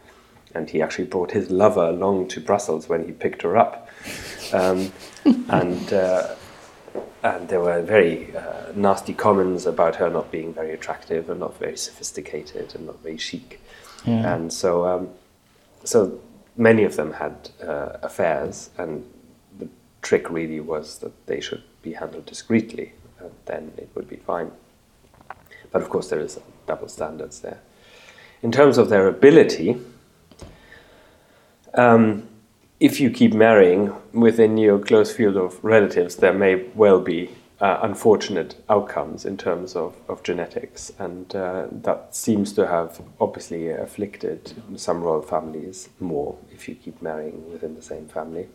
and 0.53 0.69
he 0.69 0.81
actually 0.81 1.05
brought 1.05 1.31
his 1.31 1.49
lover 1.49 1.85
along 1.85 2.27
to 2.27 2.39
Brussels 2.39 2.89
when 2.89 3.05
he 3.05 3.11
picked 3.11 3.41
her 3.41 3.57
up. 3.57 3.87
Um, 4.53 4.91
and, 5.49 5.93
uh, 5.93 6.35
and 7.23 7.47
there 7.49 7.59
were 7.59 7.81
very 7.81 8.35
uh, 8.35 8.71
nasty 8.75 9.13
comments 9.13 9.65
about 9.65 9.95
her 9.97 10.09
not 10.09 10.31
being 10.31 10.53
very 10.53 10.71
attractive 10.71 11.29
and 11.29 11.39
not 11.39 11.57
very 11.57 11.77
sophisticated 11.77 12.73
and 12.75 12.87
not 12.87 13.01
very 13.03 13.17
chic. 13.17 13.61
Yeah. 14.05 14.33
And 14.33 14.51
so, 14.51 14.85
um, 14.85 15.09
so 15.83 16.19
many 16.57 16.83
of 16.83 16.95
them 16.95 17.13
had 17.13 17.49
uh, 17.63 17.97
affairs, 18.01 18.71
and 18.77 19.05
the 19.59 19.69
trick 20.01 20.29
really 20.29 20.59
was 20.59 20.99
that 20.99 21.27
they 21.27 21.39
should 21.39 21.63
be 21.81 21.93
handled 21.93 22.25
discreetly, 22.25 22.93
and 23.19 23.31
then 23.45 23.71
it 23.77 23.89
would 23.93 24.09
be 24.09 24.17
fine. 24.17 24.51
But 25.71 25.81
of 25.81 25.89
course, 25.89 26.09
there 26.09 26.19
is 26.19 26.39
double 26.65 26.87
standards 26.87 27.41
there. 27.41 27.59
In 28.41 28.51
terms 28.51 28.79
of 28.79 28.89
their 28.89 29.07
ability, 29.07 29.77
um, 31.75 32.27
if 32.81 32.99
you 32.99 33.11
keep 33.11 33.31
marrying 33.31 33.93
within 34.11 34.57
your 34.57 34.79
close 34.79 35.13
field 35.13 35.37
of 35.37 35.63
relatives, 35.63 36.15
there 36.15 36.33
may 36.33 36.55
well 36.73 36.99
be 36.99 37.29
uh, 37.61 37.77
unfortunate 37.83 38.55
outcomes 38.69 39.23
in 39.23 39.37
terms 39.37 39.75
of, 39.75 39.95
of 40.09 40.23
genetics, 40.23 40.91
and 40.97 41.35
uh, 41.35 41.67
that 41.69 42.15
seems 42.15 42.51
to 42.53 42.65
have 42.65 42.99
obviously 43.19 43.69
afflicted 43.69 44.53
some 44.75 45.03
royal 45.03 45.21
families 45.21 45.89
more 45.99 46.35
if 46.51 46.67
you 46.67 46.73
keep 46.73 46.99
marrying 47.03 47.51
within 47.51 47.75
the 47.75 47.83
same 47.83 48.07
family. 48.07 48.47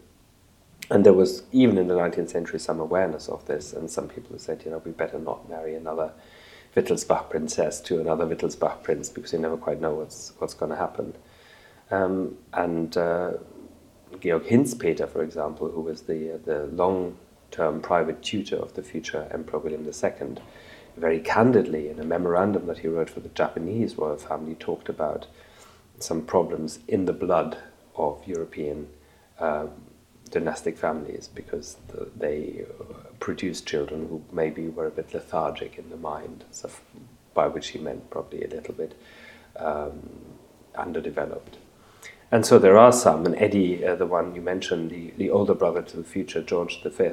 And 0.91 1.07
there 1.07 1.13
was, 1.13 1.45
even 1.53 1.79
in 1.79 1.87
the 1.87 1.95
19th 1.95 2.31
century, 2.31 2.59
some 2.59 2.81
awareness 2.81 3.29
of 3.29 3.47
this, 3.47 3.73
and 3.73 3.89
some 3.89 4.09
people 4.09 4.37
said, 4.41 4.63
you 4.65 4.73
know, 4.73 4.83
we 4.85 4.91
better 4.91 5.21
not 5.21 5.49
marry 5.49 5.77
another 5.77 6.11
Wittelsbach 6.75 7.31
princess 7.31 7.81
to 7.83 8.01
another 8.01 8.27
Wittelsbach 8.27 8.83
prince 8.83 9.09
because 9.09 9.33
you 9.33 9.39
never 9.39 9.57
quite 9.57 9.81
know 9.81 9.95
what's, 9.95 10.33
what's 10.39 10.55
going 10.55 10.71
to 10.71 10.77
happen. 10.77 11.15
Um, 11.93 12.37
and 12.53 12.97
uh, 12.97 13.35
Georg 14.21 14.45
Hinzpeter, 14.45 15.09
for 15.09 15.23
example, 15.23 15.71
who 15.71 15.81
was 15.81 16.03
the, 16.03 16.41
the 16.45 16.67
long 16.67 17.17
term 17.51 17.81
private 17.81 18.23
tutor 18.23 18.57
of 18.57 18.75
the 18.75 18.83
future 18.83 19.29
Emperor 19.31 19.59
William 19.59 19.85
II, 19.85 20.37
very 20.97 21.21
candidly 21.21 21.89
in 21.89 21.99
a 22.01 22.05
memorandum 22.05 22.67
that 22.67 22.79
he 22.79 22.89
wrote 22.89 23.11
for 23.11 23.21
the 23.21 23.29
Japanese 23.31 23.97
royal 23.97 24.17
family 24.17 24.55
talked 24.55 24.89
about 24.89 25.27
some 25.99 26.23
problems 26.23 26.79
in 26.89 27.05
the 27.05 27.13
blood 27.13 27.59
of 27.97 28.27
European 28.27 28.89
um, 29.39 29.71
dynastic 30.31 30.77
families 30.77 31.29
because 31.35 31.77
the, 31.89 32.09
they 32.17 32.65
produced 33.21 33.67
children 33.67 34.09
who 34.09 34.23
maybe 34.33 34.69
were 34.69 34.87
a 34.87 34.91
bit 34.91 35.13
lethargic 35.15 35.79
in 35.79 35.89
the 35.91 35.97
mind, 35.97 36.45
so 36.51 36.71
by 37.35 37.47
which 37.47 37.69
he 37.69 37.79
meant 37.79 38.09
probably 38.11 38.43
a 38.43 38.49
little 38.49 38.75
bit 38.75 38.99
um, 39.57 40.11
underdeveloped. 40.75 41.59
And 42.33 42.45
so 42.45 42.59
there 42.59 42.77
are 42.77 42.93
some, 42.93 43.25
and 43.25 43.37
Eddie, 43.37 43.87
uh, 43.87 43.95
the 43.95 44.07
one 44.07 44.35
you 44.35 44.41
mentioned, 44.41 44.91
the, 44.91 45.13
the 45.17 45.31
older 45.31 45.55
brother 45.55 45.83
to 45.83 45.97
the 45.97 46.05
future, 46.05 46.43
George 46.43 46.83
V, 46.83 47.11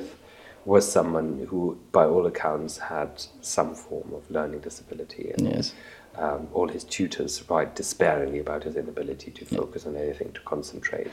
was 0.65 0.91
someone 0.91 1.45
who, 1.49 1.77
by 1.91 2.05
all 2.05 2.25
accounts, 2.25 2.77
had 2.77 3.23
some 3.41 3.75
form 3.75 4.13
of 4.13 4.29
learning 4.31 4.61
disability. 4.61 5.31
And, 5.37 5.47
yes. 5.49 5.73
Um, 6.15 6.47
all 6.53 6.67
his 6.67 6.83
tutors 6.83 7.43
write 7.49 7.75
despairingly 7.75 8.39
about 8.39 8.63
his 8.63 8.75
inability 8.75 9.31
to 9.31 9.45
focus 9.45 9.83
yeah. 9.83 9.89
on 9.89 9.97
anything, 9.97 10.31
to 10.33 10.41
concentrate. 10.41 11.11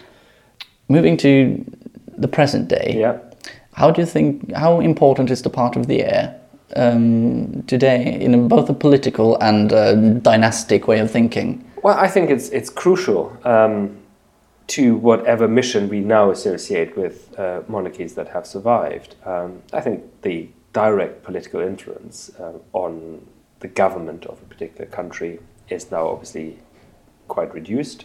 Moving 0.89 1.17
to 1.19 1.65
the 2.19 2.29
present 2.29 2.69
day, 2.69 2.97
yeah. 2.99 3.19
how 3.73 3.91
do 3.91 4.03
you 4.03 4.07
think, 4.07 4.53
how 4.53 4.81
important 4.81 5.31
is 5.31 5.41
the 5.41 5.49
part 5.49 5.77
of 5.77 5.87
the 5.87 6.03
heir 6.03 6.39
um, 6.77 7.63
today 7.63 8.21
in 8.21 8.47
both 8.47 8.69
a 8.69 8.75
political 8.75 9.39
and 9.41 9.73
a 9.73 9.97
dynastic 10.21 10.87
way 10.87 10.99
of 10.99 11.11
thinking? 11.11 11.65
Well, 11.83 11.97
I 11.97 12.09
think 12.09 12.31
it's, 12.31 12.49
it's 12.51 12.71
crucial. 12.71 13.37
Um, 13.45 13.97
to 14.71 14.95
whatever 14.95 15.49
mission 15.49 15.89
we 15.89 15.99
now 15.99 16.31
associate 16.31 16.97
with 16.97 17.37
uh, 17.37 17.63
monarchies 17.67 18.15
that 18.15 18.29
have 18.29 18.47
survived. 18.47 19.17
Um, 19.27 19.63
I 19.73 19.81
think 19.81 20.23
the 20.23 20.49
direct 20.73 21.25
political 21.25 21.61
influence 21.61 22.31
uh, 22.39 22.53
on 22.73 23.27
the 23.59 23.67
government 23.67 24.27
of 24.27 24.41
a 24.41 24.45
particular 24.45 24.87
country 24.89 25.41
is 25.69 25.91
now 25.91 26.07
obviously 26.07 26.61
quite 27.27 27.53
reduced. 27.53 28.05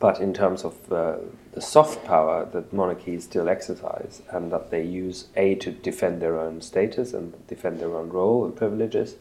But 0.00 0.18
in 0.20 0.34
terms 0.34 0.64
of 0.64 0.92
uh, 0.92 1.18
the 1.52 1.60
soft 1.60 2.04
power 2.04 2.48
that 2.52 2.72
monarchies 2.72 3.22
still 3.22 3.48
exercise 3.48 4.22
and 4.30 4.50
that 4.50 4.72
they 4.72 4.82
use, 4.82 5.26
A, 5.36 5.54
to 5.56 5.70
defend 5.70 6.20
their 6.20 6.36
own 6.36 6.62
status 6.62 7.12
and 7.12 7.46
defend 7.46 7.78
their 7.78 7.94
own 7.96 8.08
role 8.08 8.44
and 8.44 8.56
privileges, 8.56 9.14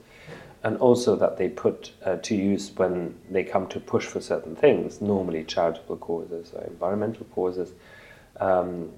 and 0.64 0.78
also 0.78 1.16
that 1.16 1.38
they 1.38 1.48
put 1.48 1.92
uh, 2.06 2.18
to 2.18 2.36
use 2.36 2.72
when 2.76 3.16
they 3.30 3.44
come 3.44 3.68
to 3.68 3.80
push 3.80 4.06
for 4.06 4.20
certain 4.20 4.56
things, 4.56 5.00
normally 5.00 5.44
charitable 5.44 5.98
causes 5.98 6.52
or 6.54 6.64
environmental 6.66 7.26
causes. 7.34 7.72
Um, 8.40 8.92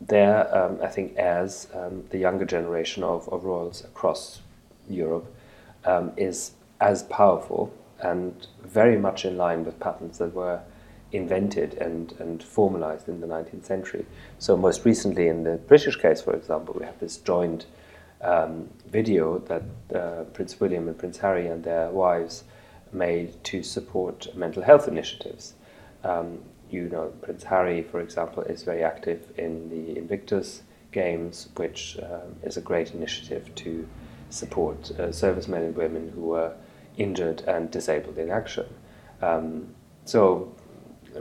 there, 0.00 0.54
um, 0.56 0.78
I 0.82 0.88
think, 0.88 1.16
as 1.16 1.68
um, 1.74 2.04
the 2.10 2.18
younger 2.18 2.44
generation 2.44 3.02
of, 3.02 3.28
of 3.28 3.44
royals 3.44 3.84
across 3.84 4.40
Europe 4.88 5.32
um, 5.84 6.12
is 6.16 6.52
as 6.80 7.02
powerful 7.04 7.72
and 8.00 8.46
very 8.64 8.98
much 8.98 9.24
in 9.24 9.36
line 9.36 9.64
with 9.64 9.78
patterns 9.78 10.18
that 10.18 10.34
were 10.34 10.60
invented 11.12 11.74
and, 11.74 12.12
and 12.18 12.42
formalized 12.42 13.08
in 13.08 13.20
the 13.20 13.26
19th 13.26 13.64
century. 13.64 14.04
So, 14.38 14.56
most 14.56 14.84
recently, 14.84 15.28
in 15.28 15.44
the 15.44 15.56
British 15.56 15.96
case, 15.96 16.22
for 16.22 16.34
example, 16.34 16.74
we 16.78 16.86
have 16.86 16.98
this 16.98 17.18
joint 17.18 17.66
um, 18.22 18.70
video 18.86 19.38
that 19.38 19.62
uh, 19.94 20.24
Prince 20.32 20.60
William 20.60 20.88
and 20.88 20.98
Prince 20.98 21.18
Harry 21.18 21.46
and 21.48 21.64
their 21.64 21.90
wives 21.90 22.44
made 22.92 23.42
to 23.44 23.62
support 23.62 24.34
mental 24.34 24.62
health 24.62 24.86
initiatives. 24.86 25.54
Um, 26.04 26.40
you 26.70 26.88
know, 26.88 27.12
Prince 27.22 27.44
Harry, 27.44 27.82
for 27.82 28.00
example, 28.00 28.42
is 28.44 28.62
very 28.62 28.82
active 28.82 29.32
in 29.36 29.68
the 29.68 29.98
Invictus 29.98 30.62
Games, 30.90 31.48
which 31.56 31.98
um, 32.02 32.36
is 32.42 32.56
a 32.56 32.60
great 32.60 32.94
initiative 32.94 33.54
to 33.56 33.88
support 34.30 34.90
uh, 34.92 35.12
servicemen 35.12 35.62
and 35.62 35.76
women 35.76 36.10
who 36.14 36.22
were 36.22 36.54
injured 36.96 37.42
and 37.42 37.70
disabled 37.70 38.18
in 38.18 38.30
action. 38.30 38.66
Um, 39.20 39.74
so, 40.04 40.54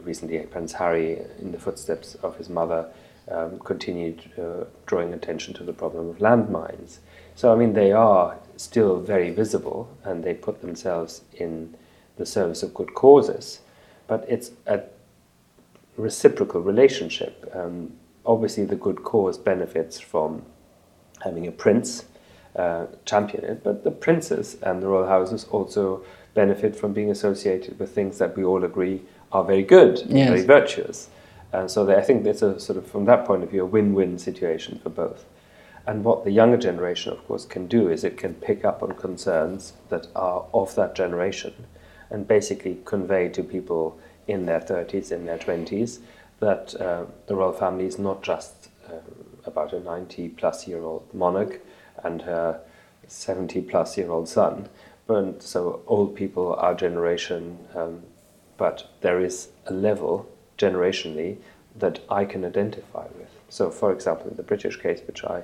recently, 0.02 0.40
Prince 0.40 0.74
Harry, 0.74 1.22
in 1.40 1.52
the 1.52 1.60
footsteps 1.60 2.16
of 2.16 2.38
his 2.38 2.50
mother, 2.50 2.90
um, 3.30 3.60
continued 3.60 4.32
uh, 4.38 4.66
drawing 4.86 5.14
attention 5.14 5.54
to 5.56 5.64
the 5.64 5.74
problem 5.74 6.10
of 6.10 6.18
landmines. 6.18 6.98
So, 7.36 7.54
I 7.54 7.56
mean, 7.56 7.74
they 7.74 7.92
are 7.92 8.38
still 8.58 9.00
very 9.00 9.30
visible 9.30 9.90
and 10.04 10.24
they 10.24 10.34
put 10.34 10.62
themselves 10.62 11.22
in 11.34 11.76
the 12.18 12.26
service 12.26 12.62
of 12.64 12.74
good 12.74 12.94
causes, 12.94 13.62
but 14.08 14.26
it's 14.28 14.52
a 14.68 14.82
reciprocal 15.98 16.62
relationship. 16.62 17.50
Um, 17.54 17.94
obviously, 18.26 18.66
the 18.66 18.76
good 18.76 19.04
cause 19.04 19.38
benefits 19.38 20.00
from 20.00 20.44
having 21.24 21.48
a 21.48 21.52
prince 21.52 22.06
uh, 22.56 22.86
champion 23.06 23.46
it, 23.46 23.64
but 23.64 23.84
the 23.84 23.92
princes 23.92 24.58
and 24.62 24.82
the 24.82 24.88
royal 24.88 25.08
houses 25.08 25.46
also 25.52 26.04
benefit 26.34 26.76
from 26.76 26.94
being 26.94 27.10
associated 27.10 27.80
with 27.80 27.94
things 27.94 28.18
that 28.18 28.36
we 28.36 28.44
all 28.44 28.64
agree 28.64 29.02
are 29.32 29.44
very 29.44 29.64
good, 29.64 30.02
yes. 30.08 30.28
very 30.28 30.42
virtuous. 30.42 31.10
And 31.54 31.70
so 31.70 31.86
they, 31.86 31.96
I 31.96 32.02
think 32.02 32.26
it's 32.26 32.42
a 32.42 32.60
sort 32.60 32.78
of, 32.78 32.88
from 32.88 33.06
that 33.06 33.26
point 33.26 33.44
of 33.44 33.52
view, 33.52 33.64
a 33.64 33.66
win-win 33.66 34.18
situation 34.20 34.80
for 34.80 34.90
both. 34.90 35.26
And 35.86 36.04
what 36.04 36.24
the 36.24 36.32
younger 36.32 36.58
generation, 36.58 37.12
of 37.12 37.26
course, 37.28 37.46
can 37.46 37.68
do 37.68 37.90
is 37.90 38.04
it 38.04 38.18
can 38.18 38.36
pick 38.36 38.64
up 38.64 38.84
on 38.84 38.94
concerns 38.94 39.74
that 39.90 40.08
are 40.16 40.46
of 40.54 40.76
that 40.76 40.96
generation 40.96 41.54
and 42.10 42.28
basically 42.28 42.80
convey 42.86 43.30
to 43.30 43.44
people 43.44 44.00
in 44.28 44.46
their 44.46 44.60
30s, 44.60 45.12
in 45.12 45.26
their 45.26 45.38
20s, 45.38 46.00
that 46.40 46.76
uh, 46.80 47.06
the 47.28 47.36
royal 47.36 47.52
family 47.52 47.86
is 47.86 47.98
not 47.98 48.22
just 48.22 48.70
uh, 48.88 48.94
about 49.46 49.74
a 49.74 49.80
90 49.80 50.30
plus 50.30 50.68
year 50.68 50.84
old 50.84 51.12
monarch 51.14 51.60
and 52.04 52.22
her 52.22 52.62
70 53.08 53.62
plus 53.62 53.98
year 53.98 54.12
old 54.12 54.30
son, 54.30 54.70
but 55.08 55.42
so 55.42 55.82
old 55.88 56.16
people, 56.16 56.54
our 56.56 56.76
generation, 56.76 57.58
um, 57.76 58.04
but 58.58 58.88
there 59.02 59.20
is 59.20 59.50
a 59.66 59.74
level 59.74 60.30
generationally 60.62 61.38
that 61.76 62.00
I 62.10 62.26
can 62.26 62.46
identify 62.46 63.08
with. 63.20 63.30
So, 63.50 63.70
for 63.70 63.92
example, 63.92 64.30
in 64.30 64.38
the 64.38 64.44
British 64.44 64.78
case, 64.80 65.02
which 65.08 65.24
I 65.24 65.44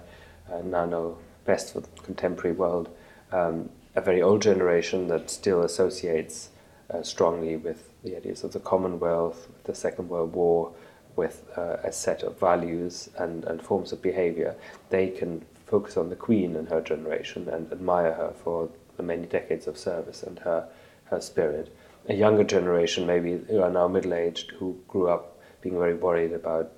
uh, 0.52 0.62
now 0.64 0.86
know 0.86 1.18
best 1.46 1.74
for 1.74 1.82
the 1.82 1.88
contemporary 2.04 2.56
world, 2.56 2.90
um, 3.32 3.70
a 3.96 4.02
very 4.02 4.22
old 4.22 4.42
generation 4.42 5.08
that 5.08 5.30
still 5.30 5.62
associates 5.64 6.50
uh, 6.92 7.02
strongly 7.04 7.56
with 7.56 7.90
the 8.04 8.16
ideas 8.16 8.44
of 8.44 8.54
the 8.54 8.60
Commonwealth, 8.60 9.48
the 9.64 9.76
Second 9.76 10.10
World 10.10 10.34
War, 10.34 10.72
with 11.16 11.44
uh, 11.58 11.78
a 11.84 11.92
set 11.92 12.22
of 12.24 12.40
values 12.40 13.10
and, 13.18 13.44
and 13.46 13.62
forms 13.62 13.92
of 13.92 14.02
behavior, 14.02 14.56
they 14.90 15.10
can 15.10 15.44
focus 15.66 15.98
on 15.98 16.10
the 16.10 16.16
Queen 16.16 16.56
and 16.56 16.70
her 16.70 16.80
generation 16.80 17.50
and 17.50 17.72
admire 17.72 18.14
her 18.14 18.34
for 18.44 18.70
the 18.96 19.04
many 19.04 19.26
decades 19.26 19.68
of 19.68 19.78
service 19.78 20.24
and 20.24 20.40
her, 20.40 20.68
her 21.06 21.20
spirit 21.20 21.76
a 22.08 22.14
younger 22.14 22.44
generation, 22.44 23.06
maybe 23.06 23.40
who 23.48 23.62
are 23.62 23.70
now 23.70 23.88
middle 23.88 24.14
aged, 24.14 24.52
who 24.52 24.80
grew 24.88 25.10
up 25.10 25.38
being 25.62 25.78
very 25.78 25.94
worried 25.94 26.32
about 26.32 26.72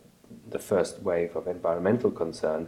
the 0.50 0.60
first 0.60 1.02
wave 1.02 1.36
of 1.36 1.48
environmental 1.48 2.12
concern, 2.12 2.68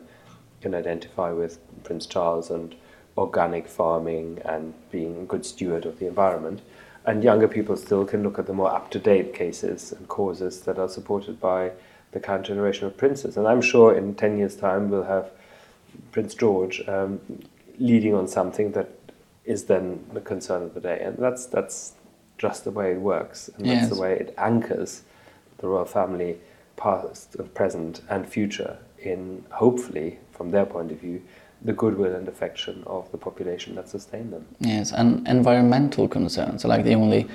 can 0.62 0.76
identify 0.76 1.32
with 1.32 1.60
Prince 1.84 2.06
Charles 2.06 2.52
and 2.52 2.76
organic 3.17 3.67
farming 3.67 4.39
and 4.45 4.74
being 4.91 5.21
a 5.21 5.26
good 5.26 5.45
steward 5.45 5.86
of 5.86 6.00
the 6.00 6.08
environment. 6.08 6.62
And 7.06 7.24
younger 7.24 7.47
people 7.47 7.76
still 7.78 8.06
can 8.06 8.21
look 8.21 8.38
at 8.38 8.45
the 8.45 8.54
more 8.54 8.71
up 8.71 8.91
to 8.91 9.00
date 9.00 9.34
cases 9.34 9.91
and 9.91 10.08
causes 10.08 10.62
that 10.62 10.78
are 10.78 10.88
supported 10.88 11.39
by 11.39 11.71
the 12.12 12.19
current 12.19 12.45
generation 12.45 12.86
of 12.86 12.95
princes. 12.95 13.38
And 13.38 13.47
I'm 13.47 13.62
sure 13.62 13.95
in 13.95 14.13
10 14.13 14.38
years' 14.38 14.56
time 14.56 14.89
we'll 14.89 15.04
have 15.04 15.32
Prince 16.12 16.36
George 16.36 16.88
um, 16.88 17.19
leading 17.80 18.13
on 18.13 18.28
something 18.28 18.74
that 18.74 18.89
is 19.45 19.65
then 19.65 20.06
the 20.13 20.21
concern 20.21 20.62
of 20.62 20.76
the 20.76 20.80
day. 20.80 21.02
And 21.02 21.17
that's, 21.17 21.47
that's 21.47 21.93
just 22.41 22.63
the 22.63 22.71
way 22.71 22.93
it 22.93 22.99
works, 22.99 23.49
and 23.49 23.67
that's 23.67 23.82
yes. 23.82 23.89
the 23.89 24.01
way 24.01 24.13
it 24.13 24.34
anchors 24.36 25.04
the 25.60 25.67
royal 25.67 25.86
family, 25.86 26.39
past, 26.75 27.36
present, 27.54 28.01
and 28.10 28.27
future, 28.27 28.80
in 28.97 29.45
hopefully, 29.51 30.17
from 30.32 30.49
their 30.49 30.65
point 30.65 30.91
of 30.91 30.99
view, 30.99 31.21
the 31.63 31.74
goodwill 31.74 32.15
and 32.15 32.28
affection 32.28 32.84
of 32.88 33.12
the 33.12 33.17
population 33.17 33.76
that 33.76 33.88
sustain 33.88 34.32
them. 34.32 34.45
Yes, 34.60 34.91
and 34.91 35.28
environmental 35.28 36.08
concerns 36.08 36.65
are 36.65 36.67
like 36.67 36.84
the 36.84 36.95
only 36.95 37.28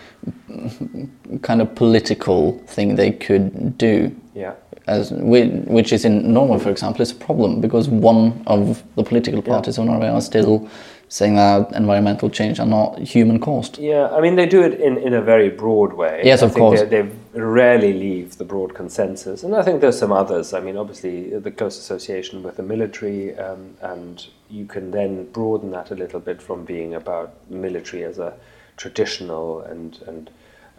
kind 1.43 1.63
of 1.63 1.75
political 1.75 2.59
thing 2.67 2.97
they 2.97 3.13
could 3.13 3.79
do. 3.79 4.15
Yeah. 4.35 4.55
As 4.87 5.11
we, 5.13 5.49
which 5.49 5.93
is 5.93 6.05
in 6.05 6.33
Norway, 6.33 6.59
for 6.59 6.71
example, 6.71 7.03
is 7.03 7.11
a 7.11 7.17
problem 7.17 7.61
because 7.61 7.89
one 7.89 8.43
of 8.47 8.85
the 8.95 9.03
political 9.03 9.43
parties 9.43 9.79
of 9.79 9.87
Norway 9.87 10.09
are 10.09 10.21
still 10.21 10.69
saying 11.09 11.37
that 11.37 11.73
environmental 11.73 12.29
change 12.29 12.59
are 12.59 12.67
not 12.67 12.99
human 12.99 13.39
caused. 13.39 13.79
Yeah, 13.79 14.09
I 14.09 14.21
mean 14.21 14.35
they 14.35 14.47
do 14.47 14.63
it 14.63 14.81
in, 14.81 14.97
in 14.99 15.15
a 15.15 15.23
very 15.23 15.51
broad 15.51 15.93
way. 15.93 16.23
Yes, 16.25 16.43
of 16.43 16.53
course. 16.55 16.81
They, 16.81 17.03
they 17.03 17.11
rarely 17.37 17.93
leave 17.93 18.39
the 18.39 18.45
broad 18.45 18.75
consensus, 18.75 19.43
and 19.43 19.55
I 19.55 19.63
think 19.63 19.81
there's 19.81 19.99
some 19.99 20.13
others. 20.13 20.55
I 20.55 20.61
mean, 20.61 20.77
obviously 20.77 21.39
the 21.39 21.51
close 21.51 21.79
association 21.79 22.43
with 22.43 22.57
the 22.57 22.63
military, 22.63 23.37
um, 23.39 23.77
and 23.81 24.27
you 24.49 24.67
can 24.67 24.91
then 24.91 25.31
broaden 25.33 25.71
that 25.71 25.91
a 25.91 25.95
little 25.95 26.21
bit 26.21 26.41
from 26.41 26.65
being 26.65 26.95
about 26.95 27.35
military 27.51 28.05
as 28.05 28.19
a 28.19 28.35
traditional 28.77 29.61
and 29.61 30.01
and 30.07 30.31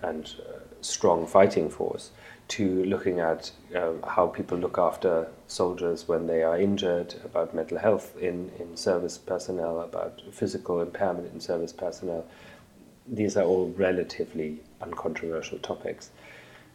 and 0.02 0.36
uh, 0.48 0.60
strong 0.82 1.26
fighting 1.26 1.70
force 1.70 2.12
to 2.48 2.86
looking 2.86 3.20
at 3.20 3.52
uh, 3.76 3.94
how 4.08 4.28
people 4.28 4.58
look 4.58 4.78
after 4.78 5.28
soldiers 5.48 6.08
when 6.08 6.28
they 6.28 6.44
are 6.44 6.58
injured, 6.58 7.16
about 7.26 7.54
mental 7.54 7.78
health 7.78 8.16
in, 8.18 8.52
in 8.60 8.78
service 8.78 9.18
personnel, 9.18 9.82
about 9.82 10.22
physical 10.32 10.82
impairment 10.82 11.32
in 11.34 11.42
service 11.42 11.74
personnel. 11.74 12.26
These 13.06 13.36
are 13.36 13.44
all 13.44 13.74
relatively 13.78 14.62
uncontroversial 14.82 15.60
topics. 15.60 16.12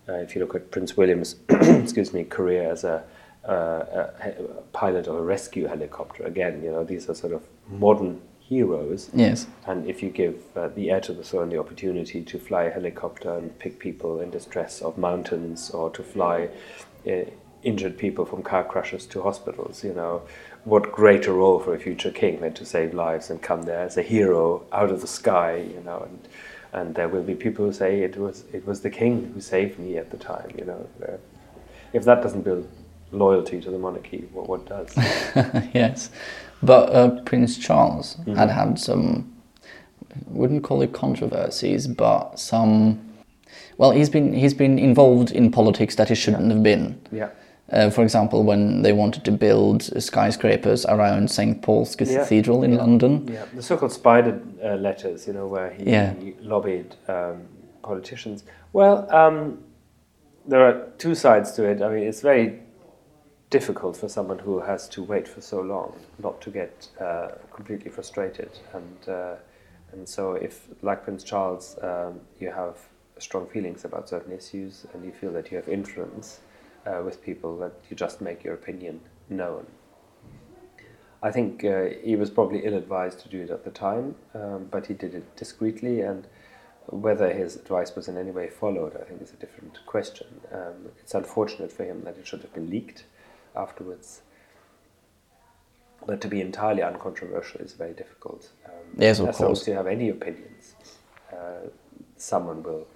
Uh, 0.09 0.15
if 0.15 0.35
you 0.35 0.41
look 0.41 0.55
at 0.55 0.71
Prince 0.71 0.97
William's, 0.97 1.37
excuse 1.49 2.13
me, 2.13 2.25
career 2.25 2.71
as 2.71 2.85
a, 2.85 3.05
uh, 3.45 4.11
a, 4.21 4.63
pilot 4.73 5.07
of 5.07 5.17
a 5.17 5.23
rescue 5.23 5.67
helicopter, 5.67 6.25
again, 6.25 6.63
you 6.63 6.71
know, 6.71 6.85
these 6.85 7.09
are 7.09 7.15
sort 7.15 7.33
of 7.33 7.43
modern 7.69 8.21
heroes. 8.41 9.11
Yes. 9.15 9.47
And 9.67 9.87
if 9.89 10.03
you 10.03 10.11
give 10.11 10.43
uh, 10.57 10.69
the 10.69 10.91
heir 10.91 11.01
to 11.03 11.13
the 11.13 11.23
throne 11.23 11.49
the 11.49 11.59
opportunity 11.59 12.23
to 12.23 12.39
fly 12.39 12.65
a 12.65 12.71
helicopter 12.71 13.37
and 13.37 13.57
pick 13.59 13.79
people 13.79 14.21
in 14.21 14.31
distress 14.31 14.83
off 14.83 14.99
mountains 14.99 15.71
or 15.71 15.91
to 15.91 16.03
fly 16.03 16.49
uh, 17.07 17.25
injured 17.63 17.97
people 17.97 18.25
from 18.25 18.43
car 18.43 18.65
crashes 18.65 19.07
to 19.07 19.23
hospitals, 19.23 19.85
you 19.85 19.95
know, 19.95 20.23
what 20.65 20.93
greater 20.93 21.33
role 21.33 21.59
for 21.61 21.75
a 21.75 21.79
future 21.79 22.11
king 22.11 22.41
than 22.41 22.53
to 22.55 22.65
save 22.65 22.93
lives 22.93 23.31
and 23.31 23.41
come 23.41 23.63
there 23.63 23.81
as 23.81 23.97
a 23.97 24.03
hero 24.03 24.65
out 24.73 24.91
of 24.91 25.01
the 25.01 25.07
sky, 25.07 25.57
you 25.57 25.81
know, 25.85 26.01
and 26.09 26.29
and 26.73 26.95
there 26.95 27.09
will 27.09 27.23
be 27.23 27.35
people 27.35 27.65
who 27.67 27.73
say 27.73 28.03
it 28.03 28.17
was 28.17 28.45
it 28.53 28.67
was 28.67 28.81
the 28.81 28.91
king 28.91 29.31
who 29.35 29.41
saved 29.41 29.79
me 29.79 29.97
at 29.99 30.11
the 30.11 30.17
time, 30.17 30.51
you 30.59 30.65
know. 30.65 30.87
Uh, 31.07 31.17
if 31.93 32.05
that 32.05 32.23
doesn't 32.23 32.43
build 32.43 32.67
loyalty 33.11 33.61
to 33.61 33.71
the 33.71 33.79
monarchy, 33.79 34.27
what, 34.33 34.49
what 34.49 34.67
does? 34.67 34.89
yes, 35.75 36.11
but 36.63 36.91
uh, 36.93 37.21
Prince 37.23 37.59
Charles 37.59 38.17
Mm-hmm. 38.17 38.35
had 38.35 38.51
had 38.51 38.79
some, 38.79 39.31
wouldn't 40.27 40.63
call 40.65 40.83
it 40.83 40.93
controversies, 40.93 41.87
but 41.87 42.39
some. 42.39 42.99
Well, 43.79 43.91
he's 43.91 44.09
been 44.11 44.33
he's 44.33 44.55
been 44.55 44.79
involved 44.79 45.31
in 45.33 45.51
politics 45.51 45.95
that 45.97 46.09
he 46.09 46.15
shouldn't 46.15 46.51
have 46.51 46.63
been. 46.63 47.01
yeah. 47.13 47.29
Uh, 47.73 47.89
for 47.89 48.03
example, 48.03 48.45
when 48.45 48.83
they 48.83 48.93
wanted 48.93 49.25
to 49.25 49.33
build 49.33 49.83
skyscrapers 50.03 50.85
around 50.87 51.31
St 51.31 51.63
Paul's 51.63 51.97
Cathedral 51.97 52.63
in 52.63 52.77
London. 52.77 53.27
Yeah, 53.33 53.47
the 53.55 53.63
so-called 53.63 53.93
spider 53.93 54.41
uh, 54.63 54.75
letters, 54.75 55.27
you 55.27 55.33
know, 55.33 55.47
where 55.47 55.71
he, 55.71 55.85
Yeah. 55.85 56.13
he 56.15 56.35
lobbied 56.41 56.97
um, 57.09 57.49
politicians. 57.83 58.45
Well, 58.75 59.11
um, 59.11 59.65
there 60.47 60.61
are 60.67 60.89
two 60.99 61.15
sides 61.15 61.53
to 61.53 61.65
it. 61.65 61.81
I 61.81 61.89
mean, 61.89 62.03
it's 62.05 62.21
very 62.21 62.61
difficult 63.49 63.97
for 63.97 64.09
someone 64.09 64.39
who 64.39 64.61
has 64.61 64.89
to 64.89 65.03
wait 65.03 65.27
for 65.27 65.41
so 65.41 65.61
long 65.61 65.95
not 66.23 66.41
to 66.43 66.51
get 66.51 66.89
uh, 67.01 67.29
completely 67.55 67.91
frustrated. 67.91 68.51
And 68.75 69.09
uh, 69.09 69.35
and 69.93 70.09
so, 70.09 70.33
if 70.33 70.69
like 70.83 71.05
Prince 71.05 71.23
Charles, 71.23 71.79
um, 71.83 72.21
you 72.41 72.51
have 72.51 72.77
strong 73.19 73.47
feelings 73.47 73.85
about 73.85 74.09
certain 74.09 74.33
issues, 74.33 74.87
and 74.93 75.05
you 75.05 75.13
feel 75.13 75.33
that 75.33 75.51
you 75.51 75.57
have 75.59 75.69
influence 75.69 76.41
uh, 76.87 77.03
with 77.05 77.23
people, 77.23 77.57
that 77.59 77.73
you 77.89 77.97
just 77.97 78.21
make 78.21 78.45
your 78.45 78.55
opinion 78.55 79.01
known. 79.29 79.67
I 81.23 81.31
think 81.31 81.65
uh, 81.65 81.85
he 82.03 82.17
was 82.17 82.31
probably 82.31 82.61
ill 82.65 82.75
advised 82.75 83.21
to 83.21 83.29
do 83.29 83.43
it 83.43 83.51
at 83.51 83.65
the 83.65 83.71
time, 83.71 84.17
um, 84.35 84.67
but 84.71 84.87
he 84.87 84.95
did 84.95 85.15
it 85.15 85.37
discreetly, 85.37 86.01
and 86.01 86.27
whether 86.87 87.33
his 87.33 87.55
advice 87.55 87.95
was 87.95 88.09
in 88.09 88.19
any 88.19 88.33
way 88.33 88.49
followed, 88.49 88.97
I 89.01 89.05
think, 89.05 89.23
is 89.23 89.33
a 89.33 89.37
different 89.37 89.79
question. 89.87 90.27
Um, 90.53 90.91
it's 90.99 91.15
unfortunate 91.15 91.71
for 91.71 91.85
him 91.85 92.03
that 92.05 92.19
it 92.19 92.27
should 92.27 92.41
have 92.43 92.53
been 92.53 92.69
leaked 92.69 93.05
afterwards, 93.55 94.23
but 96.05 96.21
to 96.21 96.29
be 96.29 96.41
entirely 96.41 96.83
uncontroversial 96.83 97.61
is 97.61 97.75
very 97.75 97.93
difficult. 97.93 98.51
Um, 98.67 98.73
Yes, 98.99 99.21
of 99.21 99.29
as 99.29 99.39
long 99.39 99.51
course. 99.51 99.61
as 99.63 99.69
you 99.69 99.75
have 99.75 99.87
any 99.87 100.09
opinions, 100.09 100.75
uh, 101.33 101.69
someone 102.17 102.65
will 102.65 102.89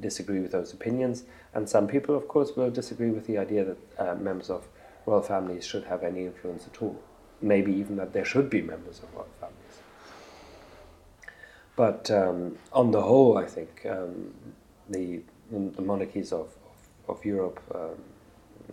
disagree 0.00 0.40
with 0.40 0.52
those 0.52 0.72
opinions, 0.72 1.24
and 1.54 1.68
some 1.68 1.86
people, 1.86 2.16
of 2.16 2.28
course, 2.28 2.56
will 2.56 2.70
disagree 2.70 3.10
with 3.10 3.26
the 3.26 3.38
idea 3.38 3.64
that 3.64 3.78
uh, 3.98 4.14
members 4.14 4.50
of 4.50 4.66
royal 5.06 5.22
families 5.22 5.66
should 5.66 5.84
have 5.84 6.02
any 6.02 6.26
influence 6.26 6.66
at 6.66 6.82
all. 6.82 7.00
Maybe 7.40 7.72
even 7.72 7.96
that 7.96 8.12
there 8.12 8.24
should 8.24 8.50
be 8.50 8.62
members 8.62 9.00
of 9.02 9.14
royal 9.14 9.28
families. 9.40 9.56
But 11.76 12.10
um, 12.10 12.58
on 12.72 12.90
the 12.90 13.00
whole, 13.00 13.38
I 13.38 13.46
think 13.46 13.86
um, 13.88 14.34
the, 14.88 15.20
the 15.50 15.82
monarchies 15.82 16.32
of, 16.32 16.48
of, 17.08 17.16
of 17.16 17.24
Europe, 17.24 17.60
um, 17.74 17.96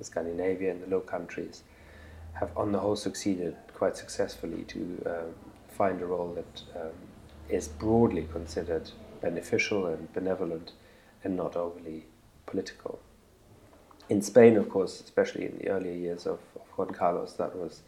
Scandinavia, 0.01 0.71
and 0.71 0.83
the 0.83 0.87
Low 0.87 0.99
Countries 0.99 1.63
have, 2.33 2.51
on 2.57 2.71
the 2.71 2.79
whole, 2.79 2.95
succeeded 2.95 3.55
quite 3.73 3.95
successfully 3.95 4.63
to 4.63 4.79
um, 5.05 5.33
find 5.69 6.01
a 6.01 6.05
role 6.05 6.33
that 6.33 6.63
um, 6.75 6.91
is 7.49 7.67
broadly 7.67 8.27
considered 8.31 8.89
beneficial 9.21 9.85
and 9.87 10.11
benevolent 10.13 10.73
and 11.27 11.35
not 11.35 11.57
overly 11.57 12.05
political. 12.45 12.99
In 14.09 14.21
Spain, 14.21 14.55
of 14.55 14.69
course, 14.69 15.01
especially 15.01 15.45
in 15.45 15.57
the 15.57 15.67
earlier 15.67 15.91
years 15.91 16.25
of, 16.25 16.39
of 16.55 16.65
Juan 16.75 16.91
Carlos, 16.91 17.33
that 17.33 17.53
was 17.53 17.81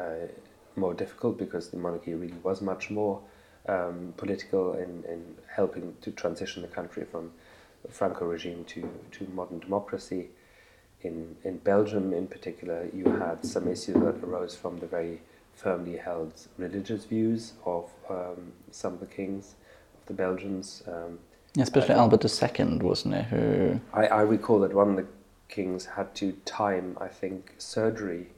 uh, 0.00 0.26
more 0.74 0.92
difficult 0.92 1.38
because 1.38 1.68
the 1.68 1.76
monarchy 1.76 2.14
really 2.14 2.40
was 2.42 2.60
much 2.60 2.90
more 2.90 3.20
um, 3.68 4.12
political 4.16 4.74
in, 4.74 5.04
in 5.08 5.22
helping 5.46 5.94
to 6.00 6.10
transition 6.10 6.62
the 6.62 6.68
country 6.68 7.04
from 7.04 7.30
the 7.84 7.92
Franco 7.92 8.24
regime 8.26 8.64
to, 8.64 8.80
to 9.12 9.28
modern 9.32 9.60
democracy. 9.60 10.30
In, 11.02 11.36
in 11.44 11.58
Belgium, 11.58 12.12
in 12.12 12.26
particular, 12.26 12.88
you 12.92 13.04
had 13.04 13.44
some 13.44 13.68
issues 13.68 13.94
that 13.94 14.16
arose 14.24 14.56
from 14.56 14.80
the 14.80 14.86
very 14.86 15.20
firmly 15.54 15.98
held 15.98 16.32
religious 16.58 17.04
views 17.04 17.52
of 17.64 17.90
um, 18.10 18.52
some 18.72 18.94
of 18.94 19.00
the 19.00 19.06
kings 19.06 19.54
of 20.00 20.06
the 20.06 20.14
Belgians. 20.14 20.82
Um, 20.88 21.20
Especially 21.58 21.94
Albert 21.94 22.24
II, 22.24 22.78
wasn't 22.78 23.14
it? 23.14 23.24
Who 23.26 23.80
I, 23.92 24.06
I 24.06 24.20
recall 24.22 24.60
that 24.60 24.72
one 24.72 24.90
of 24.90 24.96
the 24.96 25.06
kings 25.48 25.84
had 25.84 26.14
to 26.16 26.32
time, 26.44 26.96
I 27.00 27.08
think, 27.08 27.54
surgery 27.58 28.28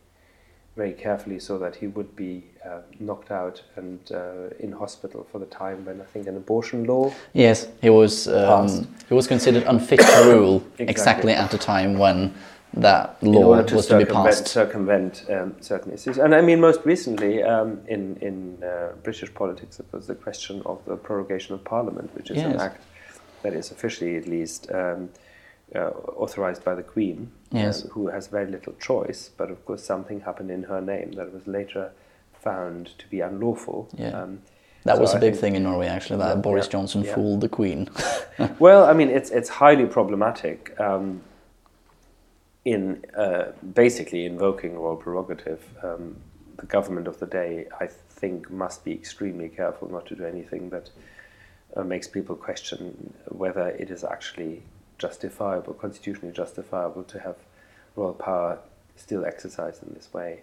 very 0.77 0.92
carefully 0.92 1.38
so 1.38 1.57
that 1.59 1.77
he 1.77 1.87
would 1.87 2.16
be 2.16 2.42
uh, 2.66 2.81
knocked 2.98 3.31
out 3.31 3.62
and 3.77 4.00
uh, 4.12 4.48
in 4.59 4.72
hospital 4.72 5.24
for 5.31 5.38
the 5.38 5.46
time 5.46 5.85
when 5.85 6.00
I 6.00 6.05
think 6.05 6.27
an 6.27 6.37
abortion 6.37 6.85
law. 6.85 7.12
Yes, 7.33 7.68
he 7.81 7.90
was. 7.90 8.27
Um, 8.27 8.66
Passed. 8.66 8.87
he 9.09 9.14
was 9.14 9.29
considered 9.29 9.62
unfit 9.64 10.00
to 10.00 10.22
rule 10.27 10.57
Exactly. 10.79 10.87
exactly 10.88 11.33
at 11.33 11.50
the 11.53 11.59
time 11.59 11.96
when 11.98 12.35
that 12.77 13.22
law 13.22 13.62
to 13.62 13.74
was 13.77 13.87
to 13.87 13.98
be 13.98 14.05
passed. 14.05 14.48
circumvent 14.48 15.27
um, 15.31 15.55
certain 15.61 15.92
issues. 15.92 16.18
And 16.18 16.35
I 16.35 16.40
mean, 16.40 16.61
most 16.61 16.81
recently 16.85 17.40
um, 17.44 17.81
in, 17.87 18.16
in 18.16 18.61
uh, 18.64 18.94
British 19.05 19.33
politics, 19.33 19.79
it 19.79 19.87
was 19.92 20.09
the 20.09 20.16
question 20.16 20.61
of 20.66 20.85
the 20.85 20.96
prorogation 20.96 21.55
of 21.55 21.62
Parliament, 21.62 22.11
which 22.16 22.33
is 22.33 22.42
an 22.42 22.59
act 22.59 22.83
that 23.44 23.54
is 23.54 23.70
officially, 23.70 24.16
at 24.16 24.26
least, 24.26 24.70
um, 24.72 25.11
uh, 25.74 25.90
authorized 26.24 26.64
by 26.64 26.74
the 26.74 26.83
Queen, 26.83 27.30
Yes. 27.52 27.85
uh, 27.85 27.88
who 27.88 28.09
has 28.09 28.26
very 28.26 28.50
little 28.50 28.74
choice. 28.80 29.30
But 29.37 29.50
of 29.50 29.64
course, 29.66 29.85
something 29.85 30.20
happened 30.22 30.50
in 30.50 30.64
her 30.64 30.80
name 30.80 31.12
that 31.12 31.33
was 31.33 31.46
later 31.46 31.92
found 32.33 32.98
to 32.98 33.07
be 33.09 33.20
unlawful. 33.20 33.88
Yeah. 33.96 34.22
Um, 34.22 34.40
That 34.85 34.96
so 34.96 35.00
was 35.02 35.14
a 35.14 35.18
big 35.18 35.37
thing 35.37 35.54
in 35.57 35.62
Norway, 35.62 35.87
actually. 35.87 36.18
That 36.18 36.37
Yeah, 36.37 36.42
Boris 36.42 36.68
Johnson 36.68 37.02
yeah. 37.04 37.14
fooled 37.14 37.40
the 37.40 37.48
Queen. 37.48 37.88
Well, 38.59 38.83
I 38.90 38.92
mean, 38.98 39.11
it's 39.11 39.30
it's 39.30 39.48
highly 39.62 39.87
problematic 39.87 40.59
um, 40.80 41.20
in 42.64 43.04
uh, 43.24 43.44
basically 43.74 44.22
invoking 44.26 44.72
royal 44.78 44.96
prerogative. 44.96 45.62
Um, 45.83 46.16
the 46.57 46.66
government 46.66 47.07
of 47.09 47.16
the 47.18 47.26
day, 47.26 47.66
I 47.80 47.87
think, 48.20 48.50
must 48.50 48.85
be 48.85 48.92
extremely 48.92 49.48
careful 49.48 49.87
not 49.90 50.04
to 50.07 50.14
do 50.16 50.24
anything 50.24 50.70
that 50.70 50.90
uh, 51.76 51.84
makes 51.84 52.06
people 52.08 52.37
question 52.37 53.14
whether 53.28 53.68
it 53.68 53.90
is 53.90 54.04
actually 54.04 54.62
justifiable, 54.98 55.74
constitutionally 55.74 56.32
justifiable, 56.32 57.02
to 57.04 57.20
have 57.20 57.37
royal 57.96 58.14
power 58.14 58.58
still 58.96 59.24
exercised 59.24 59.82
in 59.82 59.94
this 59.94 60.12
way. 60.12 60.42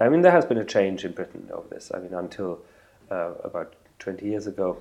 I 0.00 0.08
mean, 0.08 0.22
there 0.22 0.32
has 0.32 0.44
been 0.44 0.58
a 0.58 0.64
change 0.64 1.04
in 1.04 1.12
Britain 1.12 1.48
over 1.52 1.68
this. 1.68 1.92
I 1.94 1.98
mean, 1.98 2.14
until 2.14 2.60
uh, 3.10 3.32
about 3.44 3.74
20 3.98 4.26
years 4.26 4.46
ago, 4.46 4.78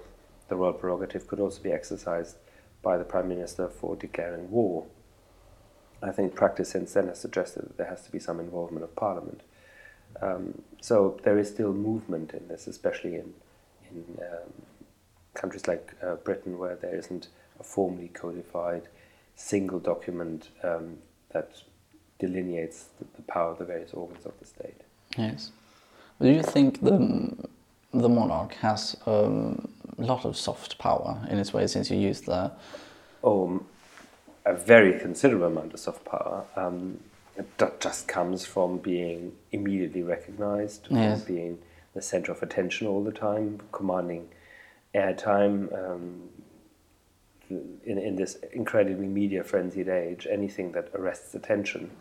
the 0.48 0.56
royal 0.56 0.74
prerogative 0.74 1.28
could 1.28 1.40
also 1.40 1.62
be 1.62 1.72
exercised 1.72 2.38
by 2.82 2.98
the 2.98 3.04
Prime 3.04 3.28
Minister 3.28 3.68
for 3.68 3.96
declaring 3.96 4.50
war. 4.50 4.86
I 6.02 6.12
think 6.12 6.34
practice 6.34 6.70
since 6.70 6.94
then 6.94 7.08
has 7.08 7.20
suggested 7.20 7.64
that 7.64 7.78
there 7.78 7.88
has 7.88 8.04
to 8.06 8.12
be 8.12 8.20
some 8.20 8.40
involvement 8.40 8.84
of 8.84 8.96
Parliament. 8.96 9.42
Um, 10.22 10.64
so 10.82 11.20
there 11.24 11.38
is 11.38 11.48
still 11.50 11.74
movement 11.74 12.34
in 12.34 12.48
this, 12.48 12.68
especially 12.68 13.16
in 13.16 13.34
in 13.92 14.06
um, 14.22 14.54
countries 15.34 15.68
like 15.68 15.94
uh, 16.04 16.16
Britain, 16.16 16.58
where 16.58 16.76
there 16.76 16.96
isn't 16.96 17.28
a 17.60 17.64
formally 17.64 18.10
codified 18.10 18.84
single 19.36 19.80
document 19.80 20.50
um, 20.64 20.98
that 21.32 21.62
delineates 22.20 22.86
the, 23.00 23.06
the 23.16 23.22
power 23.24 23.52
of 23.52 23.58
the 23.58 23.66
various 23.66 23.94
organs 23.94 24.26
of 24.26 24.34
the 24.40 24.46
state. 24.46 24.82
Yes. 25.18 25.52
Do 26.22 26.30
you 26.30 26.44
think 26.44 26.82
the 26.82 27.36
the 27.94 28.10
monarch 28.10 28.54
has 28.56 28.96
um, 29.06 29.68
a 29.98 30.04
lot 30.04 30.24
of 30.24 30.38
soft 30.38 30.78
power 30.78 31.28
in 31.30 31.38
its 31.38 31.54
way, 31.54 31.68
since 31.68 31.90
you 31.92 31.98
used 31.98 32.26
the 32.26 32.52
Oh, 33.24 33.64
a 34.46 34.54
very 34.54 35.00
considerable 35.00 35.48
amount 35.48 35.74
of 35.74 35.80
soft 35.80 36.06
power. 36.06 36.46
Um, 36.56 37.00
that 37.58 37.80
just 37.80 38.08
comes 38.08 38.46
from 38.46 38.78
being 38.78 39.34
immediately 39.52 40.04
recognized, 40.04 40.88
from 40.88 41.22
being 41.22 41.60
the 41.94 42.02
center 42.02 42.32
of 42.32 42.42
attention 42.44 42.88
all 42.88 43.04
the 43.04 43.12
time, 43.12 43.60
commanding 43.72 44.30
airtime. 44.94 45.72
Um, 45.74 46.30
in, 47.86 47.98
in 47.98 48.16
this 48.16 48.38
incredibly 48.54 49.08
media 49.08 49.44
frenzied 49.44 49.90
age, 49.90 50.26
anything 50.30 50.72
that 50.72 50.90
arrests 50.96 51.36
attention 51.36 51.92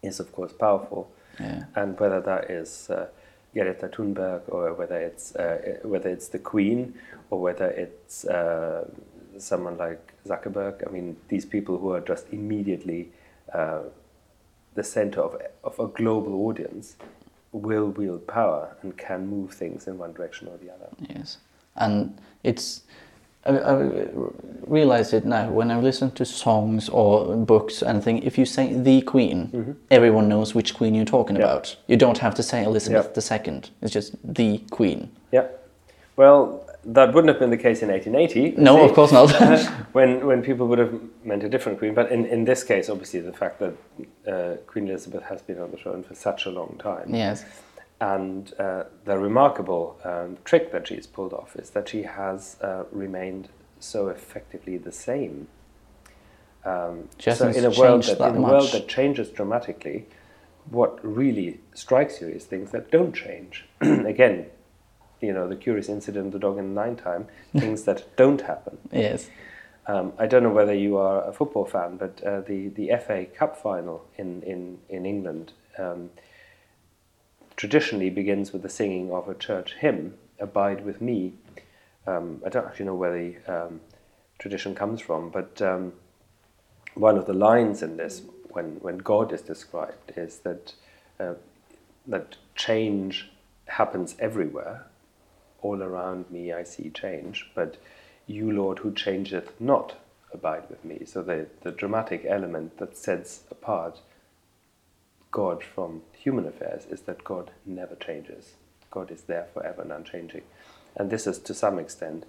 is, 0.00 0.20
of 0.20 0.30
course, 0.32 0.52
powerful. 0.52 1.10
Yeah. 1.40 1.64
And 1.74 1.98
whether 1.98 2.20
that 2.20 2.50
is 2.50 2.88
uh, 2.90 3.08
Greta 3.52 3.88
Thunberg 3.88 4.42
or 4.48 4.74
whether 4.74 4.98
it's 4.98 5.34
uh, 5.36 5.78
whether 5.82 6.08
it's 6.10 6.28
the 6.28 6.38
Queen 6.38 6.94
or 7.30 7.40
whether 7.40 7.66
it's 7.66 8.24
uh, 8.24 8.88
someone 9.38 9.76
like 9.76 10.12
Zuckerberg, 10.26 10.86
I 10.86 10.90
mean, 10.90 11.16
these 11.28 11.44
people 11.44 11.78
who 11.78 11.90
are 11.90 12.00
just 12.00 12.26
immediately 12.32 13.10
uh, 13.52 13.82
the 14.74 14.84
center 14.84 15.20
of, 15.20 15.40
of 15.62 15.78
a 15.78 15.88
global 15.88 16.46
audience 16.46 16.96
will 17.52 17.88
wield 17.88 18.26
power 18.26 18.76
and 18.82 18.96
can 18.96 19.26
move 19.28 19.52
things 19.52 19.86
in 19.86 19.98
one 19.98 20.12
direction 20.12 20.48
or 20.48 20.56
the 20.58 20.72
other. 20.72 20.88
Yes, 21.08 21.38
and 21.76 22.18
it's. 22.42 22.82
I, 23.46 23.58
I 23.58 23.90
realize 24.66 25.12
it 25.12 25.26
now 25.26 25.50
when 25.50 25.70
I 25.70 25.78
listen 25.78 26.10
to 26.12 26.24
songs 26.24 26.88
or 26.88 27.36
books 27.36 27.82
and 27.82 27.90
anything. 27.90 28.22
If 28.22 28.38
you 28.38 28.46
say 28.46 28.72
the 28.72 29.02
Queen, 29.02 29.76
everyone 29.90 30.28
knows 30.28 30.54
which 30.54 30.74
Queen 30.74 30.94
you're 30.94 31.04
talking 31.04 31.36
Yeah. 31.36 31.42
about. 31.42 31.76
You 31.86 31.96
don't 31.96 32.18
have 32.18 32.34
to 32.36 32.42
say 32.42 32.64
Elizabeth 32.64 33.12
Yeah. 33.14 33.38
II. 33.44 33.60
It's 33.82 33.92
just 33.92 34.14
the 34.24 34.58
Queen. 34.70 35.10
Yeah. 35.30 35.48
Well, 36.16 36.64
that 36.86 37.12
wouldn't 37.12 37.28
have 37.28 37.38
been 37.38 37.50
the 37.50 37.56
case 37.56 37.82
in 37.82 37.88
1880. 37.90 38.60
No, 38.60 38.76
see? 38.76 38.84
of 38.84 38.94
course 38.94 39.12
not. 39.12 39.30
when 39.92 40.26
when 40.26 40.42
people 40.42 40.66
would 40.66 40.78
have 40.78 40.92
meant 41.24 41.42
a 41.44 41.48
different 41.48 41.78
queen. 41.78 41.94
But 41.94 42.10
in, 42.12 42.26
in 42.26 42.44
this 42.44 42.62
case, 42.64 42.88
obviously, 42.88 43.20
the 43.20 43.32
fact 43.32 43.58
that 43.60 43.74
uh, 44.26 44.56
Queen 44.66 44.88
Elizabeth 44.88 45.22
has 45.24 45.42
been 45.42 45.58
on 45.58 45.70
the 45.70 45.76
throne 45.76 46.02
for 46.02 46.14
such 46.14 46.46
a 46.46 46.50
long 46.50 46.76
time, 46.78 47.14
yes. 47.14 47.44
And 48.00 48.52
uh, 48.58 48.84
the 49.04 49.18
remarkable 49.18 49.98
um, 50.04 50.38
trick 50.44 50.72
that 50.72 50.88
she's 50.88 51.06
pulled 51.06 51.32
off 51.32 51.56
is 51.56 51.70
that 51.70 51.88
she 51.88 52.02
has 52.02 52.56
uh, 52.60 52.84
remained 52.90 53.48
so 53.78 54.08
effectively 54.08 54.76
the 54.78 54.92
same. 54.92 55.48
Um, 56.64 57.08
so 57.18 57.48
in 57.48 57.64
a 57.64 57.70
world 57.70 58.04
that, 58.04 58.18
that 58.18 58.34
in 58.34 58.36
a 58.36 58.40
world 58.40 58.72
that 58.72 58.88
changes 58.88 59.28
dramatically, 59.28 60.06
what 60.70 60.98
really 61.04 61.60
strikes 61.74 62.20
you 62.20 62.28
is 62.28 62.44
things 62.44 62.70
that 62.70 62.90
don't 62.90 63.14
change. 63.14 63.66
Again, 63.80 64.46
you 65.20 65.32
know, 65.32 65.48
the 65.48 65.56
curious 65.56 65.88
incident, 65.88 66.32
the 66.32 66.38
dog 66.38 66.58
in 66.58 66.74
the 66.74 66.80
night 66.80 66.98
time, 66.98 67.26
things 67.56 67.84
that 67.84 68.16
don't 68.16 68.40
happen. 68.40 68.78
Yes. 68.90 69.28
Um, 69.86 70.14
I 70.18 70.26
don't 70.26 70.42
know 70.42 70.50
whether 70.50 70.74
you 70.74 70.96
are 70.96 71.28
a 71.28 71.32
football 71.32 71.66
fan, 71.66 71.98
but 71.98 72.22
uh, 72.22 72.40
the, 72.40 72.68
the 72.68 72.92
FA 73.06 73.26
Cup 73.26 73.60
final 73.60 74.06
in, 74.16 74.42
in, 74.42 74.78
in 74.88 75.04
England 75.04 75.52
um, 75.78 76.10
traditionally 77.56 78.10
begins 78.10 78.52
with 78.52 78.62
the 78.62 78.68
singing 78.68 79.12
of 79.12 79.28
a 79.28 79.34
church 79.34 79.74
hymn, 79.74 80.14
Abide 80.40 80.84
with 80.84 81.00
Me. 81.00 81.34
Um, 82.06 82.42
I 82.44 82.48
don't 82.48 82.66
actually 82.66 82.86
know 82.86 82.94
where 82.94 83.12
the 83.12 83.36
um, 83.46 83.80
tradition 84.38 84.74
comes 84.74 85.00
from, 85.00 85.30
but 85.30 85.62
um, 85.62 85.92
one 86.94 87.16
of 87.16 87.26
the 87.26 87.32
lines 87.32 87.82
in 87.82 87.96
this, 87.96 88.22
when, 88.50 88.76
when 88.80 88.98
God 88.98 89.32
is 89.32 89.42
described, 89.42 90.12
is 90.16 90.38
that, 90.38 90.74
uh, 91.20 91.34
that 92.06 92.36
change 92.54 93.30
happens 93.66 94.16
everywhere. 94.18 94.86
All 95.62 95.82
around 95.82 96.30
me 96.30 96.52
I 96.52 96.62
see 96.62 96.90
change, 96.90 97.50
but 97.54 97.76
you, 98.26 98.50
Lord, 98.50 98.80
who 98.80 98.92
changeth 98.92 99.52
not, 99.60 99.94
abide 100.32 100.68
with 100.68 100.84
me. 100.84 101.04
So 101.06 101.22
the, 101.22 101.46
the 101.62 101.70
dramatic 101.70 102.24
element 102.28 102.78
that 102.78 102.96
sets 102.96 103.44
apart 103.50 104.00
God 105.34 105.64
from 105.64 106.02
human 106.12 106.46
affairs 106.46 106.86
is 106.88 107.00
that 107.02 107.24
God 107.24 107.50
never 107.66 107.96
changes. 107.96 108.54
God 108.92 109.10
is 109.10 109.22
there 109.22 109.48
forever 109.52 109.82
and 109.82 109.90
unchanging. 109.90 110.42
And 110.94 111.10
this 111.10 111.26
is 111.26 111.40
to 111.40 111.52
some 111.52 111.80
extent 111.80 112.24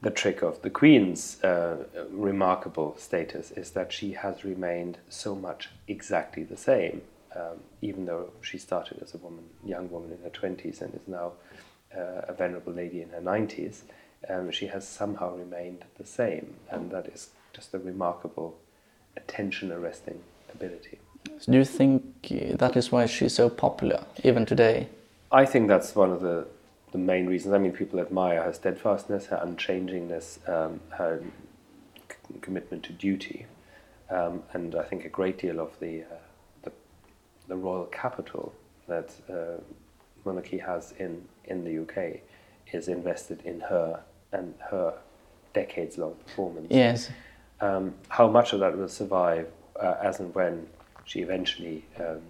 the 0.00 0.12
trick 0.12 0.40
of 0.40 0.62
the 0.62 0.70
Queen's 0.70 1.42
uh, 1.42 1.86
remarkable 2.12 2.94
status 2.98 3.50
is 3.50 3.72
that 3.72 3.92
she 3.92 4.12
has 4.12 4.44
remained 4.44 4.98
so 5.08 5.34
much 5.34 5.70
exactly 5.88 6.44
the 6.44 6.56
same, 6.56 7.02
um, 7.34 7.58
even 7.82 8.06
though 8.06 8.30
she 8.42 8.58
started 8.58 9.02
as 9.02 9.12
a 9.12 9.18
woman, 9.18 9.46
young 9.64 9.90
woman 9.90 10.12
in 10.12 10.22
her 10.22 10.30
20s 10.30 10.80
and 10.80 10.94
is 10.94 11.08
now 11.08 11.32
uh, 11.92 12.22
a 12.28 12.32
venerable 12.32 12.72
lady 12.72 13.02
in 13.02 13.08
her 13.08 13.20
90s. 13.20 13.80
Um, 14.30 14.52
she 14.52 14.68
has 14.68 14.86
somehow 14.86 15.34
remained 15.34 15.84
the 15.96 16.06
same, 16.06 16.54
and 16.70 16.92
that 16.92 17.06
is 17.08 17.30
just 17.52 17.74
a 17.74 17.78
remarkable 17.80 18.56
attention 19.16 19.72
arresting 19.72 20.20
ability. 20.54 20.98
So 21.38 21.52
do 21.52 21.58
you 21.58 21.64
think 21.64 22.28
that 22.58 22.76
is 22.76 22.90
why 22.92 23.06
she's 23.06 23.34
so 23.34 23.48
popular 23.48 24.04
even 24.24 24.46
today? 24.46 24.88
I 25.30 25.44
think 25.44 25.68
that's 25.68 25.94
one 25.94 26.10
of 26.10 26.20
the, 26.20 26.46
the 26.92 26.98
main 26.98 27.26
reasons. 27.26 27.54
I 27.54 27.58
mean, 27.58 27.72
people 27.72 28.00
admire 28.00 28.42
her 28.42 28.52
steadfastness, 28.52 29.26
her 29.26 29.36
unchangingness, 29.44 30.48
um, 30.48 30.80
her 30.90 31.22
c- 32.08 32.38
commitment 32.40 32.82
to 32.84 32.92
duty, 32.92 33.46
um, 34.10 34.42
and 34.52 34.74
I 34.74 34.82
think 34.84 35.04
a 35.04 35.08
great 35.10 35.38
deal 35.38 35.60
of 35.60 35.78
the, 35.80 36.02
uh, 36.02 36.06
the, 36.62 36.72
the 37.46 37.56
royal 37.56 37.84
capital 37.86 38.54
that 38.86 39.10
uh, 39.30 39.60
monarchy 40.24 40.58
has 40.58 40.92
in, 40.98 41.22
in 41.44 41.64
the 41.64 41.82
UK 41.82 42.20
is 42.72 42.88
invested 42.88 43.42
in 43.44 43.60
her 43.60 44.00
and 44.32 44.54
her 44.70 44.94
decades-long 45.54 46.14
performance 46.26 46.66
Yes. 46.70 47.10
um, 47.60 47.94
how 48.08 48.28
much 48.28 48.52
of 48.52 48.60
that 48.60 48.76
will 48.76 48.88
survive 48.88 49.48
uh, 49.80 49.94
as 50.02 50.20
and 50.20 50.34
when 50.34 50.66
she 51.08 51.20
eventually 51.20 51.84
um, 51.98 52.20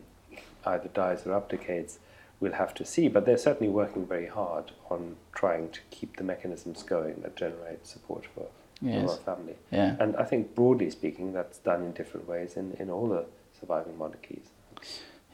either 0.64 0.88
dies 0.94 1.26
or 1.26 1.34
abdicates, 1.36 1.98
we'll 2.40 2.52
have 2.52 2.72
to 2.74 2.84
see. 2.84 3.08
But 3.08 3.26
they're 3.26 3.36
certainly 3.48 3.72
working 3.72 4.06
very 4.06 4.26
hard 4.26 4.70
on 4.88 5.16
trying 5.34 5.70
to 5.70 5.80
keep 5.90 6.16
the 6.16 6.24
mechanisms 6.24 6.82
going 6.84 7.16
that 7.22 7.34
generate 7.36 7.86
support 7.86 8.24
for 8.34 8.46
the 8.80 8.90
Yes. 8.90 9.04
royal 9.08 9.16
family. 9.18 9.56
Yeah. 9.72 9.96
And 9.98 10.14
I 10.16 10.22
think, 10.24 10.54
broadly 10.54 10.88
speaking, 10.90 11.32
that's 11.32 11.58
done 11.58 11.82
in 11.82 11.92
different 11.92 12.28
ways 12.28 12.56
in, 12.56 12.76
in 12.78 12.88
all 12.90 13.08
the 13.08 13.24
surviving 13.58 13.98
monarchies. 13.98 14.46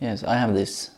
Yes, 0.01 0.25
I 0.25 0.37
have 0.39 0.55
this 0.55 0.91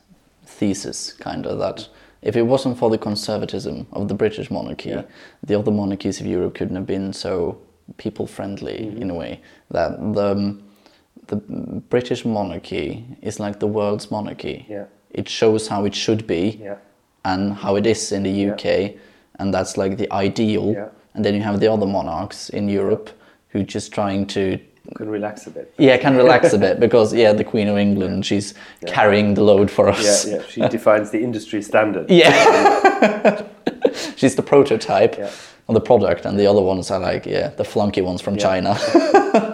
thesis 0.45 1.13
kind 1.13 1.45
of 1.47 1.59
that 1.59 1.89
if 2.23 2.37
it 2.37 2.43
wasn't 2.43 2.79
for 2.79 2.89
the 2.89 2.99
conservatism 2.99 3.87
of 3.93 4.07
the 4.07 4.15
British 4.15 4.49
monarchy, 4.51 4.91
Yeah. 4.91 5.03
the 5.43 5.59
other 5.59 5.73
monarchies 5.73 6.21
of 6.21 6.27
Europe 6.27 6.55
couldn't 6.55 6.77
have 6.77 6.87
been 6.87 7.13
so 7.13 7.59
people 7.97 8.27
friendly 8.29 8.89
in 9.01 9.11
a 9.11 9.15
way. 9.15 9.41
That 9.73 9.91
the 10.15 10.57
the 11.29 11.37
British 11.91 12.25
monarchy 12.25 13.05
is 13.23 13.39
like 13.41 13.59
the 13.61 13.67
world's 13.67 14.11
monarchy. 14.11 14.67
Yeah. 14.69 14.85
It 15.11 15.29
shows 15.29 15.69
how 15.69 15.85
it 15.85 15.95
should 15.95 16.27
be 16.27 16.59
Yeah. 16.63 16.77
and 17.25 17.53
how 17.55 17.77
it 17.77 17.87
is 17.87 18.13
in 18.13 18.23
the 18.23 18.51
UK, 18.51 18.95
and 19.39 19.53
that's 19.55 19.77
like 19.77 19.97
the 19.97 20.11
ideal. 20.13 20.73
Yeah. 20.73 20.89
And 21.15 21.25
then 21.25 21.35
you 21.35 21.43
have 21.43 21.61
the 21.61 21.69
other 21.73 21.87
monarchs 21.87 22.51
in 22.51 22.69
Europe 22.69 23.11
who 23.49 23.63
just 23.63 23.93
trying 23.93 24.27
to 24.27 24.59
can 24.97 25.09
relax 25.11 25.47
a 25.49 25.51
bit. 25.51 25.75
yeah 25.79 25.97
can 25.99 26.17
relax 26.17 26.53
a 26.53 26.59
bit 26.59 26.79
because 26.87 27.13
yeah 27.13 27.33
the 27.33 27.43
Queen 27.43 27.67
of 27.69 27.77
England 27.77 28.25
she's 28.25 28.55
carrying 28.87 29.35
the 29.35 29.43
load 29.43 29.69
for 29.71 29.89
us. 29.89 30.25
Yeah, 30.27 30.37
yeah. 30.37 30.43
She 30.49 30.61
defines 30.69 31.11
the 31.11 31.19
industry 31.23 31.63
standard. 31.63 32.09
Yeah. 32.11 33.43
She's 34.17 34.35
the 34.37 34.43
prototype 34.43 35.17
Yeah. 35.19 35.31
of 35.69 35.75
the 35.75 35.81
product, 35.81 36.25
and 36.27 36.39
the 36.39 36.47
other 36.47 36.63
ones 36.63 36.91
are 36.91 37.01
like, 37.01 37.27
yeah, 37.27 37.49
the 37.57 37.65
flunky 37.65 38.01
ones 38.03 38.21
from 38.23 38.35
Yeah. 38.35 38.43
China. 38.43 38.79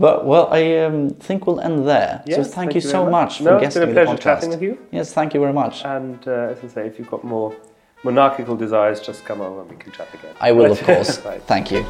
but, 0.00 0.26
well, 0.26 0.48
I 0.50 0.62
um, 0.84 1.10
think 1.26 1.46
we'll 1.46 1.60
end 1.60 1.86
there. 1.86 2.22
so 2.26 2.34
thank, 2.42 2.46
thank, 2.54 2.70
you 2.74 2.80
you 2.80 2.88
so 2.94 3.04
much, 3.04 3.12
much. 3.12 3.38
for 3.38 3.44
No, 3.44 3.56
it's 3.58 3.74
been 3.76 3.82
guesting 3.84 3.90
a 3.90 3.92
pleasure 3.92 4.16
podcast. 4.16 4.22
chatting 4.22 4.50
with 4.50 4.62
you. 4.62 4.78
Yes, 4.90 5.12
thank 5.12 5.34
you 5.34 5.40
very 5.40 5.52
much. 5.52 5.84
And 5.84 6.18
uh, 6.26 6.52
as 6.52 6.58
I 6.64 6.68
say, 6.74 6.86
if 6.86 6.98
you've 6.98 7.10
got 7.10 7.22
more 7.24 7.54
monarchical 8.02 8.56
desires, 8.56 9.00
just 9.00 9.24
come 9.24 9.40
over 9.40 9.60
and 9.62 9.70
we 9.70 9.76
can 9.76 9.92
chat 9.92 10.08
again. 10.14 10.34
I 10.40 10.52
will, 10.52 10.62
Right. 10.68 10.80
of 10.80 10.82
course. 10.90 11.24
Right. 11.24 11.42
Thank 11.52 11.70
you. 11.70 11.84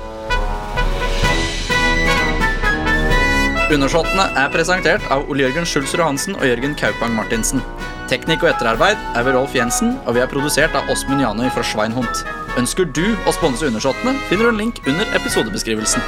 Undersåttene 3.70 4.24
er 4.34 4.48
presentert 4.50 5.04
av 5.14 5.28
Ole 5.30 5.44
Jørgen 5.46 5.66
Schulzrud 5.70 6.02
Hansen 6.02 6.34
og 6.34 6.42
Jørgen 6.48 6.74
Kaupang 6.74 7.14
Martinsen. 7.14 7.62
Teknikk 8.10 8.42
og 8.42 8.50
etterarbeid 8.50 8.98
er 9.14 9.22
ved 9.22 9.36
Rolf 9.38 9.54
Jensen, 9.54 9.92
og 10.10 10.16
vi 10.18 10.24
er 10.24 10.26
produsert 10.32 10.74
av 10.74 10.90
Åsmund 10.90 11.22
Janøy 11.22 11.46
fra 11.54 11.62
Schweinhund. 11.62 12.24
Ønsker 12.58 12.90
du 12.90 13.04
å 13.30 13.36
sponse 13.38 13.70
Undersåttene, 13.70 14.16
finner 14.26 14.50
du 14.50 14.56
en 14.56 14.62
link 14.64 14.82
under 14.90 15.06
episodebeskrivelsen. 15.20 16.02